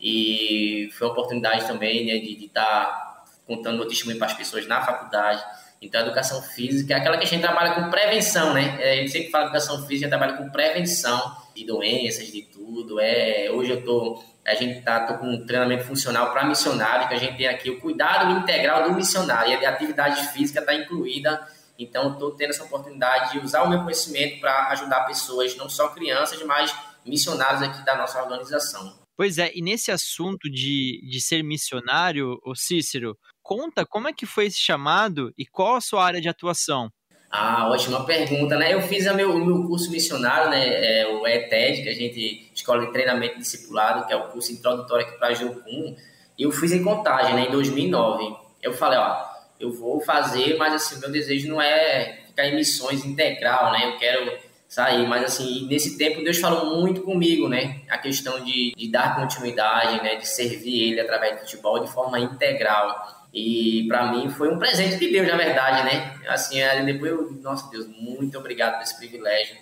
e 0.00 0.88
foi 0.92 1.06
uma 1.06 1.12
oportunidade 1.12 1.66
também, 1.66 2.06
né, 2.06 2.18
de 2.18 2.44
estar 2.44 2.64
tá 2.64 3.24
contando 3.46 3.78
meu 3.78 3.88
testemunho 3.88 4.18
para 4.18 4.28
as 4.28 4.34
pessoas 4.34 4.66
na 4.66 4.82
faculdade. 4.82 5.42
Então, 5.80 6.00
a 6.00 6.04
educação 6.04 6.40
física 6.42 6.94
é 6.94 6.96
aquela 6.96 7.18
que 7.18 7.24
a 7.24 7.26
gente 7.26 7.42
trabalha 7.42 7.74
com 7.74 7.90
prevenção, 7.90 8.54
né? 8.54 8.76
É, 8.80 8.92
a 8.92 8.96
gente 8.96 9.10
sempre 9.10 9.30
fala 9.30 9.44
educação 9.44 9.86
física, 9.86 10.08
trabalha 10.08 10.34
com 10.34 10.48
prevenção 10.50 11.36
de 11.54 11.66
doenças, 11.66 12.26
de 12.28 12.42
tudo. 12.42 12.98
É, 12.98 13.50
hoje 13.50 13.72
eu 13.72 13.84
tô, 13.84 14.22
a 14.44 14.54
gente 14.54 14.80
tá 14.82 15.00
tô 15.00 15.18
com 15.18 15.26
um 15.26 15.46
treinamento 15.46 15.84
funcional 15.84 16.32
para 16.32 16.44
missionário, 16.44 17.08
que 17.08 17.14
a 17.14 17.18
gente 17.18 17.36
tem 17.36 17.46
aqui 17.46 17.70
o 17.70 17.80
cuidado 17.80 18.38
integral 18.38 18.84
do 18.84 18.94
missionário, 18.94 19.60
e 19.60 19.66
a 19.66 19.70
atividade 19.70 20.28
física 20.28 20.60
está 20.60 20.74
incluída 20.74 21.46
então, 21.78 22.12
estou 22.12 22.32
tendo 22.32 22.50
essa 22.50 22.64
oportunidade 22.64 23.32
de 23.32 23.38
usar 23.38 23.62
o 23.62 23.68
meu 23.68 23.82
conhecimento 23.82 24.40
para 24.40 24.68
ajudar 24.68 25.04
pessoas, 25.04 25.56
não 25.56 25.68
só 25.68 25.88
crianças, 25.88 26.42
mas 26.42 26.74
missionários 27.04 27.62
aqui 27.62 27.84
da 27.84 27.96
nossa 27.96 28.20
organização. 28.22 29.05
Pois 29.16 29.38
é, 29.38 29.50
e 29.54 29.62
nesse 29.62 29.90
assunto 29.90 30.50
de, 30.50 31.00
de 31.08 31.20
ser 31.20 31.42
missionário, 31.42 32.38
o 32.44 32.54
Cícero, 32.54 33.16
conta 33.42 33.86
como 33.86 34.08
é 34.08 34.12
que 34.12 34.26
foi 34.26 34.46
esse 34.46 34.58
chamado 34.58 35.32
e 35.38 35.46
qual 35.46 35.76
a 35.76 35.80
sua 35.80 36.04
área 36.04 36.20
de 36.20 36.28
atuação? 36.28 36.90
Ah, 37.30 37.68
ótima 37.70 38.04
pergunta, 38.04 38.56
né? 38.56 38.72
Eu 38.72 38.82
fiz 38.82 39.04
meu, 39.14 39.34
o 39.34 39.44
meu 39.44 39.66
curso 39.66 39.90
missionário, 39.90 40.50
né? 40.50 41.00
É 41.00 41.06
o 41.06 41.26
ETED, 41.26 41.82
que 41.82 41.88
a 41.88 41.94
gente, 41.94 42.50
Escola 42.54 42.86
de 42.86 42.92
Treinamento 42.92 43.38
Discipulado, 43.38 44.06
que 44.06 44.12
é 44.12 44.16
o 44.16 44.28
curso 44.28 44.52
introdutório 44.52 45.06
aqui 45.06 45.18
para 45.18 45.34
Jocum, 45.34 45.96
eu 46.38 46.52
fiz 46.52 46.72
em 46.72 46.84
contagem, 46.84 47.34
né? 47.34 47.46
Em 47.46 47.50
2009. 47.50 48.36
Eu 48.62 48.72
falei, 48.72 48.98
ó, 48.98 49.24
eu 49.58 49.72
vou 49.72 50.00
fazer, 50.00 50.56
mas 50.56 50.74
assim, 50.74 51.00
meu 51.00 51.10
desejo 51.10 51.48
não 51.48 51.60
é 51.60 52.24
ficar 52.26 52.46
em 52.46 52.54
missões 52.54 53.04
integral, 53.04 53.72
né? 53.72 53.86
Eu 53.86 53.98
quero 53.98 54.38
sair, 54.68 55.06
mas 55.06 55.24
assim, 55.24 55.66
nesse 55.68 55.96
tempo 55.96 56.22
Deus 56.22 56.38
falou 56.38 56.80
muito 56.80 57.02
comigo, 57.02 57.48
né? 57.48 57.80
A 57.88 57.98
questão 57.98 58.42
de, 58.44 58.74
de 58.76 58.90
dar 58.90 59.16
continuidade, 59.16 60.02
né? 60.02 60.16
De 60.16 60.26
servir 60.26 60.90
Ele 60.90 61.00
através 61.00 61.34
do 61.34 61.40
futebol 61.40 61.78
de 61.78 61.90
forma 61.90 62.18
integral. 62.18 63.16
E 63.32 63.84
para 63.88 64.10
mim 64.12 64.30
foi 64.30 64.52
um 64.52 64.58
presente 64.58 64.96
de 64.96 65.10
Deus, 65.10 65.28
na 65.28 65.36
verdade, 65.36 65.84
né? 65.84 66.14
Assim, 66.28 66.56
depois 66.84 67.12
eu, 67.12 67.32
nossa 67.42 67.70
Deus, 67.70 67.86
muito 67.98 68.38
obrigado 68.38 68.74
por 68.74 68.82
esse 68.82 68.96
privilégio. 68.96 69.56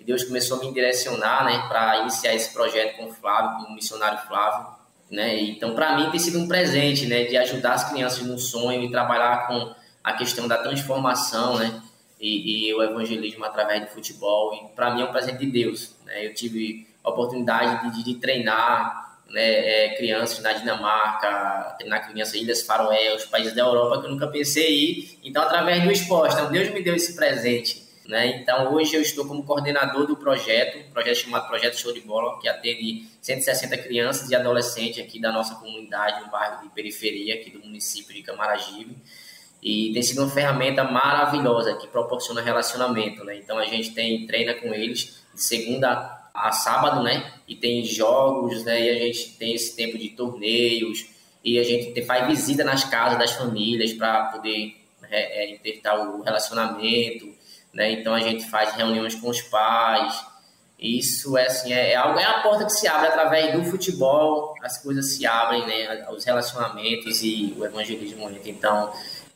E 0.00 0.02
Deus 0.02 0.24
começou 0.24 0.58
a 0.58 0.64
me 0.64 0.72
direcionar, 0.72 1.44
né, 1.44 1.62
para 1.68 1.98
iniciar 1.98 2.34
esse 2.34 2.54
projeto 2.54 2.96
com 2.96 3.06
o 3.06 3.12
Flávio, 3.12 3.66
com 3.66 3.72
o 3.72 3.74
missionário 3.74 4.18
Flávio. 4.26 4.66
Né? 5.10 5.40
Então, 5.40 5.74
para 5.74 5.96
mim, 5.96 6.10
tem 6.10 6.18
sido 6.18 6.38
um 6.38 6.48
presente 6.48 7.06
né, 7.06 7.24
de 7.24 7.36
ajudar 7.36 7.74
as 7.74 7.90
crianças 7.90 8.22
no 8.22 8.38
sonho 8.38 8.82
e 8.82 8.90
trabalhar 8.90 9.46
com 9.46 9.74
a 10.02 10.14
questão 10.14 10.48
da 10.48 10.56
transformação 10.56 11.58
né, 11.58 11.82
e, 12.20 12.68
e 12.68 12.74
o 12.74 12.82
evangelismo 12.82 13.44
através 13.44 13.82
do 13.82 13.88
futebol. 13.88 14.54
E 14.54 14.74
para 14.74 14.94
mim 14.94 15.02
é 15.02 15.04
um 15.04 15.12
presente 15.12 15.38
de 15.38 15.46
Deus. 15.46 15.96
Né? 16.04 16.26
Eu 16.26 16.34
tive 16.34 16.86
a 17.02 17.10
oportunidade 17.10 17.96
de, 17.96 18.04
de, 18.04 18.14
treinar 18.20 19.18
né, 19.28 19.86
é, 19.86 19.96
crianças 19.96 20.40
na 20.40 20.52
Dinamarca, 20.52 21.76
treinar 21.78 22.06
crianças 22.06 22.34
em 22.34 22.42
Ilhas 22.42 22.62
Faroé, 22.62 23.14
os 23.14 23.24
países 23.24 23.54
da 23.54 23.62
Europa 23.62 24.00
que 24.00 24.06
eu 24.06 24.10
nunca 24.10 24.28
pensei 24.28 24.70
ir. 24.70 25.18
Então, 25.24 25.42
através 25.42 25.82
do 25.82 25.90
esporte. 25.90 26.34
Então, 26.34 26.50
Deus 26.52 26.68
me 26.70 26.82
deu 26.82 26.94
esse 26.94 27.16
presente. 27.16 27.88
Né? 28.10 28.40
Então, 28.40 28.74
hoje 28.74 28.96
eu 28.96 29.00
estou 29.00 29.24
como 29.24 29.44
coordenador 29.44 30.04
do 30.04 30.16
projeto, 30.16 30.78
um 30.78 30.90
projeto 30.90 31.16
chamado 31.16 31.46
Projeto 31.46 31.78
Show 31.78 31.92
de 31.92 32.00
Bola, 32.00 32.40
que 32.40 32.48
atende 32.48 33.06
160 33.22 33.78
crianças 33.78 34.28
e 34.28 34.34
adolescentes 34.34 35.02
aqui 35.02 35.20
da 35.20 35.30
nossa 35.30 35.54
comunidade, 35.54 36.24
um 36.24 36.28
bairro 36.28 36.60
de 36.62 36.70
periferia 36.70 37.36
aqui 37.36 37.50
do 37.50 37.60
município 37.60 38.12
de 38.12 38.22
Camaragibe. 38.22 38.96
E 39.62 39.92
tem 39.92 40.02
sido 40.02 40.22
uma 40.22 40.30
ferramenta 40.30 40.84
maravilhosa 40.84 41.74
que 41.74 41.86
proporciona 41.86 42.40
relacionamento, 42.40 43.24
né? 43.24 43.36
Então 43.36 43.58
a 43.58 43.66
gente 43.66 43.92
tem 43.92 44.26
treina 44.26 44.54
com 44.54 44.72
eles 44.72 45.22
de 45.34 45.42
segunda 45.42 46.18
a 46.32 46.52
sábado, 46.52 47.02
né? 47.02 47.32
E 47.46 47.54
tem 47.54 47.84
jogos, 47.84 48.64
né? 48.64 48.80
E 48.80 48.90
a 48.90 48.98
gente 49.06 49.36
tem 49.38 49.54
esse 49.54 49.76
tempo 49.76 49.98
de 49.98 50.10
torneios 50.10 51.06
e 51.44 51.58
a 51.58 51.64
gente 51.64 52.00
faz 52.02 52.26
visita 52.26 52.64
nas 52.64 52.84
casas 52.84 53.18
das 53.18 53.32
famílias 53.32 53.92
para 53.92 54.26
poder 54.26 54.76
é, 55.10 55.54
é, 55.54 55.94
o 55.98 56.22
relacionamento 56.22 57.40
né? 57.72 57.92
Então 57.92 58.14
a 58.14 58.20
gente 58.20 58.48
faz 58.48 58.74
reuniões 58.74 59.14
com 59.14 59.28
os 59.28 59.40
pais. 59.40 60.24
Isso 60.78 61.36
é 61.36 61.46
assim, 61.46 61.72
é, 61.72 61.92
é, 61.92 61.96
algo, 61.96 62.18
é 62.18 62.24
a 62.24 62.40
porta 62.40 62.64
que 62.64 62.72
se 62.72 62.88
abre 62.88 63.08
através 63.08 63.52
do 63.52 63.64
futebol, 63.64 64.54
as 64.62 64.78
coisas 64.78 65.14
se 65.14 65.26
abrem, 65.26 65.66
né? 65.66 66.08
Os 66.10 66.24
relacionamentos 66.24 67.22
e 67.22 67.54
o 67.58 67.64
evangelismo 67.64 68.30
Então, 68.44 68.92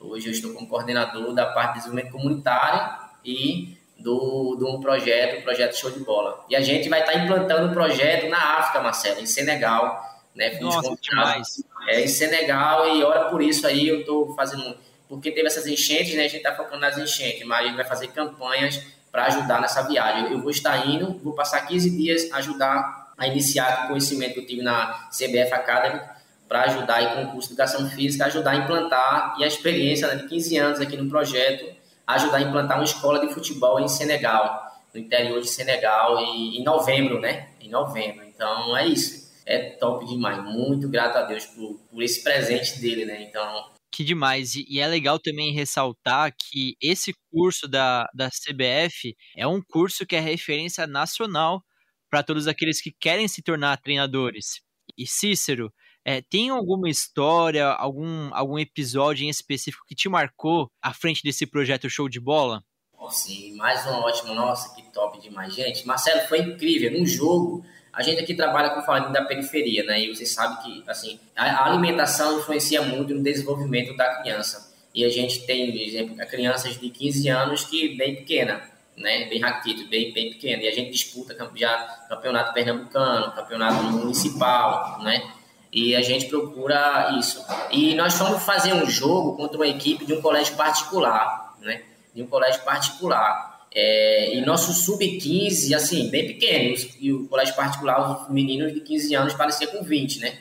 hoje 0.09 0.27
eu 0.27 0.33
estou 0.33 0.53
como 0.53 0.67
coordenador 0.67 1.33
da 1.33 1.47
parte 1.47 1.75
de 1.75 1.79
desenvolvimento 1.81 2.13
comunitário 2.13 2.99
e 3.25 3.77
do, 3.99 4.57
do 4.57 4.69
um 4.69 4.81
projeto, 4.81 5.41
o 5.41 5.43
projeto 5.43 5.77
Show 5.77 5.91
de 5.91 6.01
Bola. 6.01 6.45
E 6.49 6.57
a 6.57 6.61
gente 6.61 6.89
vai 6.89 7.01
estar 7.01 7.15
implantando 7.15 7.69
o 7.69 7.71
um 7.71 7.73
projeto 7.73 8.29
na 8.29 8.59
África, 8.59 8.83
Marcelo, 8.83 9.21
em 9.21 9.27
Senegal, 9.27 10.03
né? 10.35 10.59
Nossa, 10.61 10.95
demais. 11.01 11.65
É, 11.89 12.01
em 12.01 12.09
Senegal, 12.09 12.97
e 12.97 13.03
ora 13.03 13.31
por 13.31 13.43
isso 13.43 13.67
aí 13.67 13.89
eu 13.89 14.01
estou 14.01 14.35
fazendo 14.35 14.77
porque 15.09 15.31
teve 15.31 15.47
essas 15.47 15.67
enchentes, 15.67 16.15
né? 16.15 16.25
A 16.25 16.29
gente 16.29 16.39
está 16.39 16.55
focando 16.55 16.81
nas 16.81 16.99
enchentes, 16.99 17.47
mas 17.47 17.61
a 17.61 17.69
gente 17.69 17.77
vai 17.77 17.85
fazer 17.85 18.09
campanhas 18.09 18.83
para 19.13 19.27
ajudar 19.27 19.61
nessa 19.61 19.83
viagem. 19.83 20.33
Eu 20.33 20.41
vou 20.41 20.51
estar 20.51 20.89
indo, 20.89 21.19
vou 21.23 21.35
passar 21.35 21.61
15 21.67 21.91
dias 21.97 22.33
ajudar 22.33 23.13
a 23.17 23.27
iniciar 23.29 23.85
o 23.85 23.89
conhecimento 23.89 24.35
que 24.35 24.41
eu 24.41 24.47
tive 24.47 24.63
na 24.63 25.09
CBF 25.11 25.53
Academy 25.53 26.01
para 26.49 26.63
ajudar 26.63 26.97
aí 26.97 27.15
com 27.15 27.23
o 27.25 27.33
curso 27.33 27.49
de 27.49 27.55
educação 27.55 27.89
física, 27.91 28.27
ajudar 28.27 28.53
a 28.53 28.57
implantar 28.57 29.37
e 29.39 29.45
a 29.45 29.47
experiência 29.47 30.09
né, 30.09 30.17
de 30.17 30.29
15 30.29 30.57
anos 30.59 30.81
aqui 30.81 30.97
no 30.97 31.09
projeto, 31.09 31.75
ajudar 32.07 32.39
a 32.39 32.43
implantar 32.43 32.79
uma 32.79 32.85
escola 32.85 33.27
de 33.27 33.33
futebol 33.33 33.81
em 33.81 33.89
Senegal, 33.89 34.63
no 34.93 35.01
interior 35.01 35.41
de 35.41 35.49
Senegal, 35.49 36.21
e, 36.21 36.59
em 36.59 36.65
novembro, 36.65 37.21
né? 37.21 37.49
Em 37.61 37.71
novembro. 37.71 38.25
Então 38.25 38.77
é 38.77 38.87
isso. 38.87 39.25
É 39.47 39.71
top 39.71 40.07
demais. 40.07 40.43
Muito 40.45 40.89
grato 40.89 41.17
a 41.17 41.23
Deus 41.23 41.45
por, 41.47 41.81
por 41.91 42.03
esse 42.03 42.23
presente 42.23 42.81
dele, 42.81 43.05
né? 43.05 43.23
Então 43.23 43.75
que 43.95 44.03
demais. 44.03 44.57
E, 44.57 44.81
é 44.81 44.89
legal 44.89 45.21
também 45.21 45.53
ressaltar 45.53 46.35
que 46.37 46.77
esse 46.83 47.15
curso 47.31 47.69
da, 47.69 48.09
da 48.13 48.29
CBF 48.29 49.15
é 49.37 49.47
um 49.47 49.63
curso 49.63 50.05
que 50.05 50.17
é 50.17 50.21
referência 50.21 50.85
nacional 50.85 51.63
para 52.11 52.23
todos 52.23 52.49
aqueles 52.49 52.83
que 52.83 52.93
querem 52.93 53.29
se 53.29 53.41
tornar 53.41 53.77
treinadores. 53.77 54.61
E 54.99 55.07
Cícero, 55.07 55.73
é, 56.05 56.21
tem 56.21 56.51
alguma 56.51 56.89
história, 56.89 57.67
algum, 57.67 58.33
algum 58.35 58.59
episódio 58.59 59.25
em 59.25 59.29
específico 59.29 59.85
que 59.87 59.95
te 59.95 60.09
marcou 60.09 60.71
à 60.83 60.93
frente 60.93 61.23
desse 61.23 61.47
projeto 61.47 61.89
Show 61.89 62.09
de 62.09 62.21
Bola? 62.21 62.63
sim, 63.11 63.55
mais 63.55 63.87
um 63.87 63.91
ótimo, 63.91 64.35
nossa, 64.35 64.75
que 64.75 64.83
top 64.93 65.21
demais. 65.21 65.55
Gente, 65.55 65.87
Marcelo, 65.87 66.27
foi 66.29 66.41
incrível. 66.41 66.99
Num 66.99 67.07
jogo, 67.07 67.65
A 67.93 68.03
gente 68.03 68.21
aqui 68.21 68.35
trabalha 68.35 68.71
com 68.71 68.83
família 68.83 69.11
da 69.11 69.25
periferia, 69.25 69.85
né? 69.85 70.01
E 70.01 70.13
vocês 70.13 70.33
sabem 70.33 70.83
que, 70.83 70.91
assim, 70.91 71.21
a 71.37 71.65
alimentação 71.65 72.41
influencia 72.41 72.83
muito 72.83 73.15
no 73.15 73.23
desenvolvimento 73.23 73.97
da 73.97 74.21
criança. 74.21 74.75
E 74.93 75.05
a 75.05 75.09
gente 75.09 75.47
tem, 75.47 75.71
por 75.71 75.81
exemplo, 75.81 76.17
crianças 76.27 76.79
de 76.79 76.91
15 76.91 77.29
anos 77.29 77.65
que 77.65 77.97
bem 77.97 78.17
pequena, 78.17 78.69
né? 78.97 79.27
Bem 79.29 79.41
raquito, 79.41 79.89
bem, 79.89 80.13
bem 80.13 80.31
pequena. 80.31 80.65
E 80.65 80.69
a 80.69 80.73
gente 80.73 80.91
disputa 80.91 81.37
já 81.55 82.07
campeonato 82.09 82.53
pernambucano, 82.53 83.33
campeonato 83.33 83.85
municipal, 83.85 85.01
né? 85.05 85.34
E 85.75 85.97
a 85.97 86.03
gente 86.03 86.27
procura 86.27 87.17
isso. 87.19 87.45
E 87.73 87.97
nós 87.97 88.15
fomos 88.15 88.45
fazer 88.45 88.73
um 88.73 88.89
jogo 88.89 89.37
contra 89.37 89.57
uma 89.57 89.67
equipe 89.67 90.07
de 90.07 90.15
um 90.15 90.23
colégio 90.23 90.55
particular, 90.55 91.57
né? 91.61 91.83
De 92.15 92.23
um 92.23 92.29
colégio 92.29 92.63
particular. 92.63 93.67
É, 93.75 94.37
e 94.37 94.41
nosso 94.43 94.73
sub-15, 94.73 95.75
assim, 95.75 96.09
bem 96.11 96.29
pequeno. 96.29 96.77
E 97.01 97.13
o 97.13 97.27
colégio 97.27 97.57
particular, 97.57 98.23
os 98.23 98.31
meninos 98.31 98.73
de 98.73 98.83
15 98.83 99.15
anos 99.17 99.35
pareciam 99.35 99.73
com 99.73 99.83
20, 99.83 100.21
né? 100.21 100.39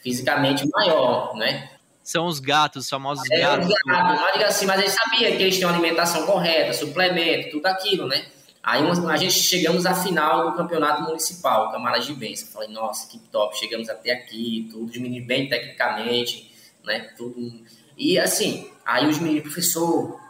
Fisicamente 0.00 0.64
maior, 0.68 1.34
né? 1.34 1.70
São 2.04 2.26
os 2.26 2.38
gatos, 2.38 2.84
os 2.84 2.88
famosos 2.88 3.28
é, 3.32 3.40
gatos. 3.40 3.66
Os 3.66 3.74
gatos, 3.84 4.20
mas 4.20 4.44
assim, 4.44 4.66
mas 4.66 4.80
ele 4.80 4.90
sabia 4.90 5.36
que 5.36 5.42
eles 5.42 5.56
tinham 5.56 5.70
alimentação 5.70 6.24
correta, 6.24 6.72
suplemento, 6.72 7.50
tudo 7.50 7.66
aquilo, 7.66 8.06
né? 8.06 8.26
Aí 8.62 8.82
a 8.84 9.16
gente 9.16 9.34
chegamos 9.34 9.86
à 9.86 9.94
final 9.94 10.50
do 10.50 10.56
campeonato 10.56 11.02
municipal, 11.02 11.70
Camaragibense. 11.70 12.44
Eu 12.44 12.48
falei, 12.48 12.68
nossa, 12.68 13.08
que 13.08 13.18
top, 13.18 13.56
chegamos 13.58 13.88
até 13.88 14.10
aqui, 14.10 14.68
todos 14.70 14.90
os 14.90 14.98
meninos 14.98 15.26
bem 15.26 15.48
tecnicamente, 15.48 16.52
né? 16.84 17.10
Tudo. 17.16 17.62
E 17.96 18.18
assim, 18.18 18.68
aí 18.84 19.06
os 19.06 19.18
meninos, 19.18 19.42
professor, 19.42 20.20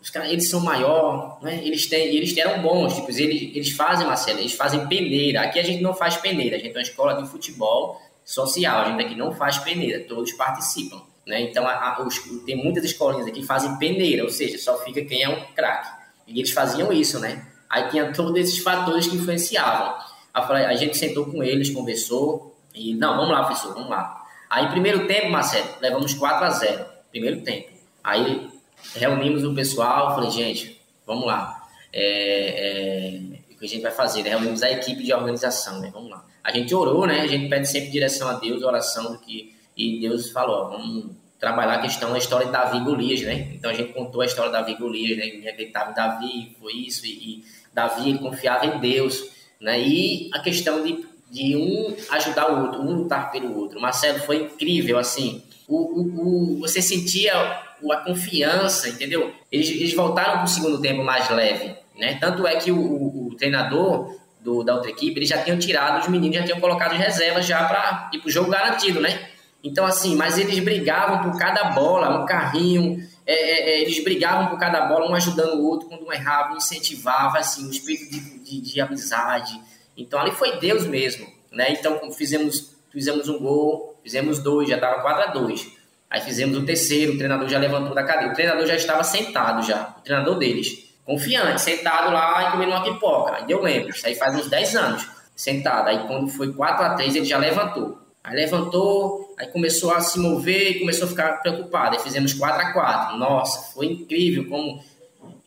os 0.00 0.10
caras, 0.10 0.30
eles 0.30 0.50
são 0.50 0.60
maior, 0.60 1.38
né? 1.42 1.60
Eles 1.64 1.86
têm, 1.86 2.14
eles 2.14 2.36
eram 2.36 2.60
bons, 2.62 2.94
tipo, 2.96 3.10
eles, 3.10 3.56
eles 3.56 3.70
fazem, 3.70 4.06
Marcelo, 4.06 4.40
eles 4.40 4.54
fazem 4.54 4.86
peneira. 4.86 5.42
Aqui 5.42 5.58
a 5.58 5.62
gente 5.62 5.82
não 5.82 5.94
faz 5.94 6.16
peneira, 6.16 6.56
a 6.56 6.58
gente 6.58 6.74
é 6.74 6.78
uma 6.78 6.82
escola 6.82 7.22
de 7.22 7.28
futebol 7.28 8.00
social, 8.24 8.80
a 8.80 8.90
gente 8.90 9.02
aqui 9.02 9.14
não 9.14 9.32
faz 9.32 9.58
peneira, 9.58 10.00
todos 10.00 10.32
participam, 10.32 11.00
né? 11.26 11.40
Então, 11.42 11.66
a, 11.66 11.72
a, 11.72 12.02
os, 12.02 12.18
tem 12.44 12.56
muitas 12.56 12.84
escolinhas 12.84 13.26
aqui 13.26 13.40
que 13.40 13.46
fazem 13.46 13.76
peneira, 13.76 14.24
ou 14.24 14.30
seja, 14.30 14.58
só 14.58 14.82
fica 14.84 15.02
quem 15.04 15.22
é 15.22 15.28
um 15.28 15.40
craque. 15.54 15.88
E 16.26 16.38
eles 16.38 16.50
faziam 16.50 16.92
isso, 16.92 17.18
né? 17.18 17.46
Aí 17.74 17.88
tinha 17.88 18.12
todos 18.12 18.40
esses 18.40 18.58
fatores 18.60 19.08
que 19.08 19.16
influenciavam. 19.16 19.96
A 20.32 20.74
gente 20.76 20.96
sentou 20.96 21.26
com 21.26 21.42
eles, 21.42 21.70
conversou, 21.70 22.56
e 22.72 22.94
não, 22.94 23.16
vamos 23.16 23.32
lá, 23.32 23.42
professor, 23.42 23.74
vamos 23.74 23.90
lá. 23.90 24.24
Aí, 24.48 24.68
primeiro 24.68 25.08
tempo, 25.08 25.28
Marcelo, 25.28 25.68
levamos 25.80 26.14
4 26.14 26.44
a 26.44 26.50
0 26.50 26.84
primeiro 27.10 27.42
tempo. 27.42 27.70
Aí 28.02 28.48
reunimos 28.94 29.42
o 29.42 29.52
pessoal, 29.56 30.14
falei, 30.14 30.30
gente, 30.30 30.80
vamos 31.04 31.26
lá. 31.26 31.66
É, 31.92 33.16
é, 33.16 33.20
o 33.52 33.58
que 33.58 33.64
a 33.64 33.68
gente 33.68 33.82
vai 33.82 33.90
fazer? 33.90 34.22
Né? 34.22 34.30
Reunimos 34.30 34.62
a 34.62 34.70
equipe 34.70 35.02
de 35.02 35.12
organização, 35.12 35.80
né? 35.80 35.90
Vamos 35.92 36.10
lá. 36.10 36.24
A 36.44 36.52
gente 36.52 36.72
orou, 36.72 37.06
né? 37.08 37.22
A 37.22 37.26
gente 37.26 37.48
pede 37.48 37.68
sempre 37.68 37.90
direção 37.90 38.28
a 38.28 38.34
Deus, 38.34 38.62
oração 38.62 39.12
do 39.12 39.18
que 39.18 39.52
e 39.76 39.98
Deus 39.98 40.30
falou, 40.30 40.70
vamos 40.70 41.16
trabalhar 41.40 41.74
a 41.74 41.82
questão 41.82 42.12
da 42.12 42.18
história 42.18 42.46
de 42.46 42.52
Davi 42.52 42.80
Golias, 42.80 43.20
né? 43.22 43.52
Então 43.54 43.70
a 43.70 43.74
gente 43.74 43.92
contou 43.92 44.20
a 44.20 44.24
história 44.24 44.50
de 44.50 44.56
Davi 44.56 44.74
Golias, 44.76 45.18
né? 45.18 45.26
Ele 45.26 45.48
acreditava 45.48 45.92
Davi, 45.92 46.56
foi 46.60 46.72
isso 46.72 47.04
e 47.06 47.44
Davi 47.74 48.18
confiava 48.18 48.66
em 48.66 48.78
Deus, 48.78 49.24
né? 49.60 49.80
E 49.80 50.30
a 50.32 50.38
questão 50.38 50.82
de, 50.82 51.04
de 51.30 51.56
um 51.56 51.96
ajudar 52.10 52.52
o 52.52 52.62
outro, 52.62 52.80
um 52.80 52.92
lutar 52.92 53.32
pelo 53.32 53.58
outro. 53.58 53.80
Marcelo 53.80 54.20
foi 54.20 54.44
incrível, 54.44 54.98
assim. 54.98 55.42
O, 55.66 55.76
o, 55.76 56.56
o 56.56 56.60
você 56.60 56.80
sentia 56.80 57.34
a 57.34 57.96
confiança, 57.98 58.88
entendeu? 58.88 59.32
Eles, 59.50 59.68
eles 59.68 59.94
voltaram 59.94 60.34
para 60.34 60.44
o 60.44 60.48
segundo 60.48 60.80
tempo 60.80 61.02
mais 61.02 61.28
leve, 61.28 61.74
né? 61.98 62.16
Tanto 62.20 62.46
é 62.46 62.56
que 62.56 62.70
o, 62.70 62.78
o, 62.78 63.28
o 63.28 63.34
treinador 63.34 64.16
do, 64.40 64.62
da 64.62 64.74
outra 64.74 64.90
equipe, 64.90 65.18
eles 65.18 65.28
já 65.28 65.42
tinham 65.42 65.58
tirado 65.58 66.00
os 66.00 66.08
meninos, 66.08 66.36
já 66.36 66.44
tinham 66.44 66.60
colocado 66.60 66.92
as 66.92 66.98
reservas 66.98 67.46
já 67.46 67.64
para 67.64 68.10
ir 68.12 68.18
para 68.20 68.28
o 68.28 68.30
jogo 68.30 68.50
garantido, 68.50 69.00
né? 69.00 69.28
Então, 69.64 69.86
assim, 69.86 70.14
mas 70.14 70.38
eles 70.38 70.58
brigavam 70.60 71.22
por 71.22 71.38
cada 71.38 71.70
bola, 71.70 72.22
um 72.22 72.26
carrinho, 72.26 73.02
é, 73.26 73.34
é, 73.34 73.70
é 73.70 73.82
eles 73.82 74.02
brigavam 74.02 74.48
por 74.48 74.58
cada 74.58 74.86
bola, 74.86 75.10
um 75.10 75.14
ajudando 75.14 75.54
o 75.54 75.64
outro, 75.64 75.88
quando 75.88 76.06
um 76.06 76.12
errava, 76.12 76.54
um 76.54 76.56
incentivava, 76.56 77.38
assim, 77.38 77.66
o 77.66 77.70
espírito 77.70 78.10
de, 78.10 78.20
de, 78.40 78.60
de 78.60 78.80
amizade. 78.80 79.60
Então, 79.96 80.20
ali 80.20 80.32
foi 80.32 80.58
Deus 80.58 80.86
mesmo, 80.86 81.26
né? 81.50 81.72
Então, 81.72 82.10
fizemos, 82.12 82.74
fizemos 82.90 83.28
um 83.28 83.38
gol, 83.38 83.98
fizemos 84.02 84.38
dois, 84.38 84.68
já 84.68 84.76
estava 84.76 85.00
4 85.00 85.22
a 85.22 85.26
2 85.32 85.84
Aí 86.14 86.20
fizemos 86.20 86.56
o 86.56 86.64
terceiro, 86.64 87.14
o 87.14 87.16
treinador 87.16 87.48
já 87.48 87.58
levantou 87.58 87.92
da 87.92 88.04
cadeira. 88.04 88.30
O 88.30 88.36
treinador 88.36 88.64
já 88.66 88.76
estava 88.76 89.02
sentado 89.02 89.66
já, 89.66 89.96
o 89.98 90.00
treinador 90.00 90.38
deles. 90.38 90.94
Confiante, 91.04 91.60
sentado 91.60 92.12
lá 92.12 92.48
e 92.48 92.52
comendo 92.52 92.70
uma 92.70 92.84
pipoca. 92.84 93.34
Aí 93.34 93.44
eu 93.48 93.60
lembro, 93.60 93.90
isso 93.90 94.06
aí 94.06 94.14
faz 94.14 94.32
uns 94.36 94.48
10 94.48 94.76
anos, 94.76 95.08
sentado. 95.34 95.88
Aí 95.88 96.06
quando 96.06 96.28
foi 96.28 96.52
4 96.52 96.84
a 96.84 96.94
3 96.94 97.16
ele 97.16 97.24
já 97.24 97.36
levantou. 97.36 97.98
Aí 98.24 98.34
levantou, 98.34 99.34
aí 99.38 99.46
começou 99.48 99.92
a 99.92 100.00
se 100.00 100.18
mover 100.18 100.70
e 100.70 100.78
começou 100.80 101.04
a 101.04 101.10
ficar 101.10 101.42
preocupado. 101.42 101.94
Aí 101.94 102.02
fizemos 102.02 102.32
4 102.32 102.68
a 102.68 102.72
4 102.72 103.18
Nossa, 103.18 103.74
foi 103.74 103.84
incrível 103.84 104.48
como 104.48 104.82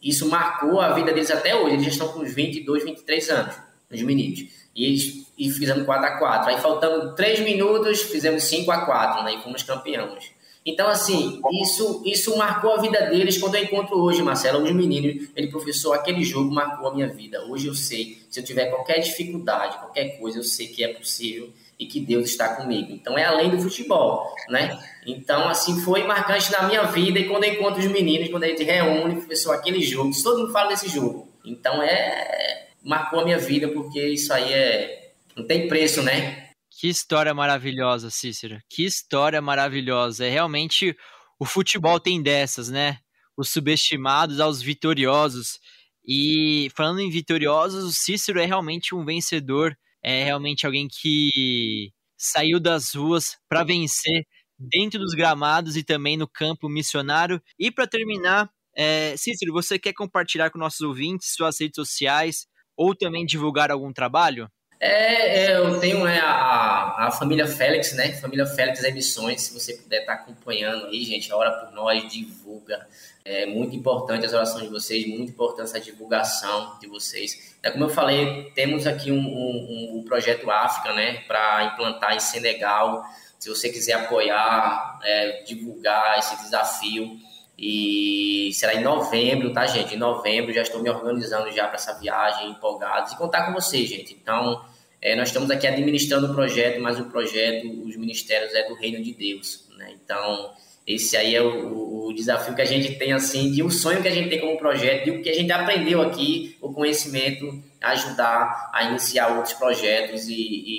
isso 0.01 0.29
marcou 0.29 0.79
a 0.79 0.93
vida 0.93 1.11
deles 1.11 1.31
até 1.31 1.55
hoje. 1.55 1.73
Eles 1.73 1.85
já 1.85 1.91
estão 1.91 2.09
com 2.09 2.19
uns 2.19 2.31
22, 2.35 2.83
23 2.83 3.29
anos, 3.31 3.55
os 3.91 4.01
meninos. 4.03 4.45
E 4.75 4.85
eles 4.85 5.25
e 5.35 5.49
fizemos 5.51 5.85
4 5.85 6.05
a 6.05 6.17
4 6.17 6.49
Aí 6.49 6.61
faltando 6.61 7.15
3 7.15 7.39
minutos, 7.39 8.01
fizemos 8.03 8.43
5 8.43 8.69
a 8.69 8.85
4 8.85 9.23
né? 9.23 9.33
E 9.33 9.41
fomos 9.41 9.63
campeões. 9.63 10.31
Então, 10.63 10.89
assim, 10.89 11.41
isso, 11.61 12.03
isso 12.05 12.37
marcou 12.37 12.73
a 12.73 12.81
vida 12.81 13.05
deles 13.05 13.37
quando 13.37 13.55
eu 13.55 13.63
encontro 13.63 13.97
hoje, 13.99 14.21
Marcelo, 14.21 14.61
os 14.61 14.71
meninos. 14.71 15.29
Ele, 15.33 15.47
professor, 15.47 15.93
aquele 15.93 16.23
jogo 16.23 16.53
marcou 16.53 16.89
a 16.89 16.93
minha 16.93 17.07
vida. 17.07 17.41
Hoje 17.45 17.67
eu 17.67 17.73
sei, 17.73 18.17
se 18.29 18.41
eu 18.41 18.43
tiver 18.43 18.65
qualquer 18.65 18.99
dificuldade, 18.99 19.77
qualquer 19.77 20.19
coisa, 20.19 20.39
eu 20.39 20.43
sei 20.43 20.67
que 20.67 20.83
é 20.83 20.89
possível 20.89 21.49
e 21.79 21.85
que 21.85 21.99
Deus 21.99 22.29
está 22.29 22.55
comigo. 22.55 22.91
Então, 22.91 23.17
é 23.17 23.23
além 23.23 23.51
do 23.51 23.59
futebol, 23.59 24.33
né? 24.49 24.79
Então, 25.05 25.47
assim, 25.47 25.79
foi 25.81 26.03
marcante 26.03 26.51
na 26.51 26.63
minha 26.63 26.83
vida. 26.83 27.19
E 27.19 27.27
quando 27.27 27.43
eu 27.43 27.53
encontro 27.53 27.79
os 27.79 27.87
meninos, 27.87 28.29
quando 28.29 28.43
a 28.43 28.47
gente 28.47 28.63
reúne, 28.63 29.17
professor, 29.17 29.53
aquele 29.53 29.81
jogo, 29.81 30.11
todo 30.23 30.39
mundo 30.39 30.51
fala 30.51 30.69
desse 30.69 30.89
jogo. 30.89 31.31
Então, 31.45 31.81
é. 31.81 32.67
Marcou 32.83 33.19
a 33.19 33.25
minha 33.25 33.37
vida, 33.37 33.67
porque 33.67 34.01
isso 34.07 34.33
aí 34.33 34.51
é. 34.53 35.11
Não 35.35 35.45
tem 35.45 35.67
preço, 35.67 36.01
né? 36.01 36.47
Que 36.79 36.87
história 36.87 37.33
maravilhosa, 37.33 38.09
Cícero. 38.09 38.59
Que 38.69 38.85
história 38.85 39.41
maravilhosa. 39.41 40.25
É 40.25 40.29
realmente 40.29 40.95
o 41.39 41.45
futebol 41.45 41.99
tem 41.99 42.21
dessas, 42.21 42.69
né? 42.69 42.97
Os 43.35 43.49
subestimados 43.49 44.39
aos 44.39 44.61
vitoriosos. 44.61 45.59
E 46.05 46.69
falando 46.75 47.01
em 47.01 47.09
vitoriosos, 47.09 47.83
o 47.83 47.91
Cícero 47.91 48.39
é 48.39 48.45
realmente 48.45 48.95
um 48.95 49.03
vencedor, 49.03 49.77
é 50.09 50.23
realmente 50.23 50.65
alguém 50.65 50.87
que 50.87 51.91
saiu 52.17 52.61
das 52.61 52.95
ruas 52.95 53.35
para 53.49 53.65
vencer 53.65 54.25
dentro 54.57 54.97
dos 54.97 55.13
gramados 55.13 55.75
e 55.75 55.83
também 55.83 56.15
no 56.15 56.25
campo 56.25 56.69
missionário. 56.69 57.41
E 57.59 57.69
para 57.69 57.85
terminar, 57.85 58.49
é, 58.73 59.17
Cícero, 59.17 59.51
você 59.51 59.77
quer 59.77 59.91
compartilhar 59.91 60.49
com 60.49 60.57
nossos 60.57 60.79
ouvintes 60.79 61.33
suas 61.35 61.59
redes 61.59 61.75
sociais 61.75 62.47
ou 62.77 62.95
também 62.95 63.25
divulgar 63.25 63.69
algum 63.69 63.91
trabalho? 63.91 64.49
É, 64.79 65.47
é, 65.47 65.57
eu 65.57 65.77
tenho 65.81 66.05
né, 66.05 66.21
a, 66.21 66.76
a 67.07 67.11
família 67.11 67.47
Félix, 67.47 67.93
né? 67.93 68.13
Família 68.13 68.45
Félix 68.45 68.83
Emissões, 68.83 69.41
se 69.43 69.53
você 69.53 69.73
puder 69.73 70.01
estar 70.01 70.13
acompanhando 70.13 70.87
aí, 70.87 71.03
gente, 71.03 71.31
ora 71.31 71.51
por 71.51 71.73
nós, 71.73 72.07
divulga. 72.11 72.87
É 73.23 73.45
muito 73.45 73.75
importante 73.75 74.25
as 74.25 74.33
orações 74.33 74.63
de 74.63 74.69
vocês, 74.69 75.07
muito 75.07 75.31
importante 75.31 75.69
essa 75.69 75.79
divulgação 75.79 76.77
de 76.79 76.87
vocês. 76.87 77.55
É 77.63 77.71
como 77.71 77.85
eu 77.85 77.89
falei, 77.89 78.51
temos 78.55 78.85
aqui 78.85 79.11
um, 79.11 79.19
um, 79.19 79.97
um 79.97 80.03
projeto 80.03 80.49
África, 80.49 80.93
né? 80.93 81.21
Para 81.27 81.63
implantar 81.65 82.15
em 82.15 82.19
Senegal. 82.19 83.03
Se 83.39 83.49
você 83.49 83.69
quiser 83.69 83.93
apoiar, 83.93 84.99
é, 85.03 85.43
divulgar 85.43 86.19
esse 86.19 86.35
desafio, 86.43 87.17
e 87.57 88.51
será 88.53 88.75
em 88.75 88.83
novembro, 88.83 89.51
tá, 89.51 89.65
gente? 89.65 89.95
Em 89.95 89.97
novembro 89.97 90.53
já 90.53 90.61
estou 90.61 90.81
me 90.81 90.89
organizando 90.89 91.51
já 91.51 91.65
para 91.65 91.75
essa 91.75 91.97
viagem, 91.99 92.51
empolgados, 92.51 93.13
e 93.13 93.17
contar 93.17 93.47
com 93.47 93.53
vocês, 93.53 93.89
gente. 93.89 94.13
Então, 94.13 94.63
é, 95.01 95.15
nós 95.15 95.29
estamos 95.29 95.49
aqui 95.51 95.67
administrando 95.67 96.31
o 96.31 96.35
projeto, 96.35 96.81
mas 96.81 96.99
o 96.99 97.05
projeto, 97.05 97.67
os 97.85 97.95
ministérios 97.95 98.53
é 98.53 98.67
do 98.67 98.75
reino 98.75 99.03
de 99.03 99.13
Deus, 99.13 99.67
né? 99.77 99.93
Então, 100.03 100.51
esse 100.85 101.15
aí 101.15 101.35
é 101.35 101.41
o, 101.41 102.07
o, 102.07 102.13
desafio 102.13 102.55
que 102.55 102.61
a 102.61 102.65
gente 102.65 102.95
tem, 102.95 103.11
assim, 103.11 103.51
de 103.51 103.61
um 103.61 103.69
sonho 103.69 104.01
que 104.01 104.07
a 104.07 104.11
gente 104.11 104.29
tem 104.29 104.39
como 104.39 104.57
projeto, 104.57 105.07
e 105.07 105.11
o 105.11 105.21
que 105.21 105.29
a 105.29 105.33
gente 105.33 105.51
aprendeu 105.51 106.01
aqui, 106.01 106.57
o 106.61 106.73
conhecimento, 106.73 107.63
ajudar 107.81 108.71
a 108.73 108.83
iniciar 108.85 109.35
outros 109.35 109.53
projetos 109.53 110.27
e, 110.27 110.33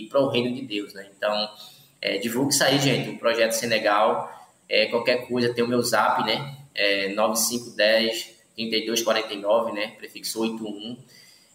e 0.04 0.08
para 0.08 0.20
o 0.20 0.28
reino 0.28 0.54
de 0.54 0.62
Deus, 0.62 0.94
né? 0.94 1.06
Então, 1.16 1.48
é, 2.00 2.18
divulgue 2.18 2.52
isso 2.52 2.64
aí, 2.64 2.78
gente, 2.78 3.10
o 3.10 3.18
projeto 3.18 3.52
Senegal, 3.52 4.32
é, 4.68 4.86
qualquer 4.86 5.26
coisa, 5.28 5.52
tem 5.52 5.64
o 5.64 5.68
meu 5.68 5.82
zap, 5.82 6.24
né? 6.24 6.58
é, 6.78 7.08
9510 7.08 8.38
3249, 8.54 9.72
né? 9.72 9.94
Prefixo 9.98 10.40
81. 10.40 10.96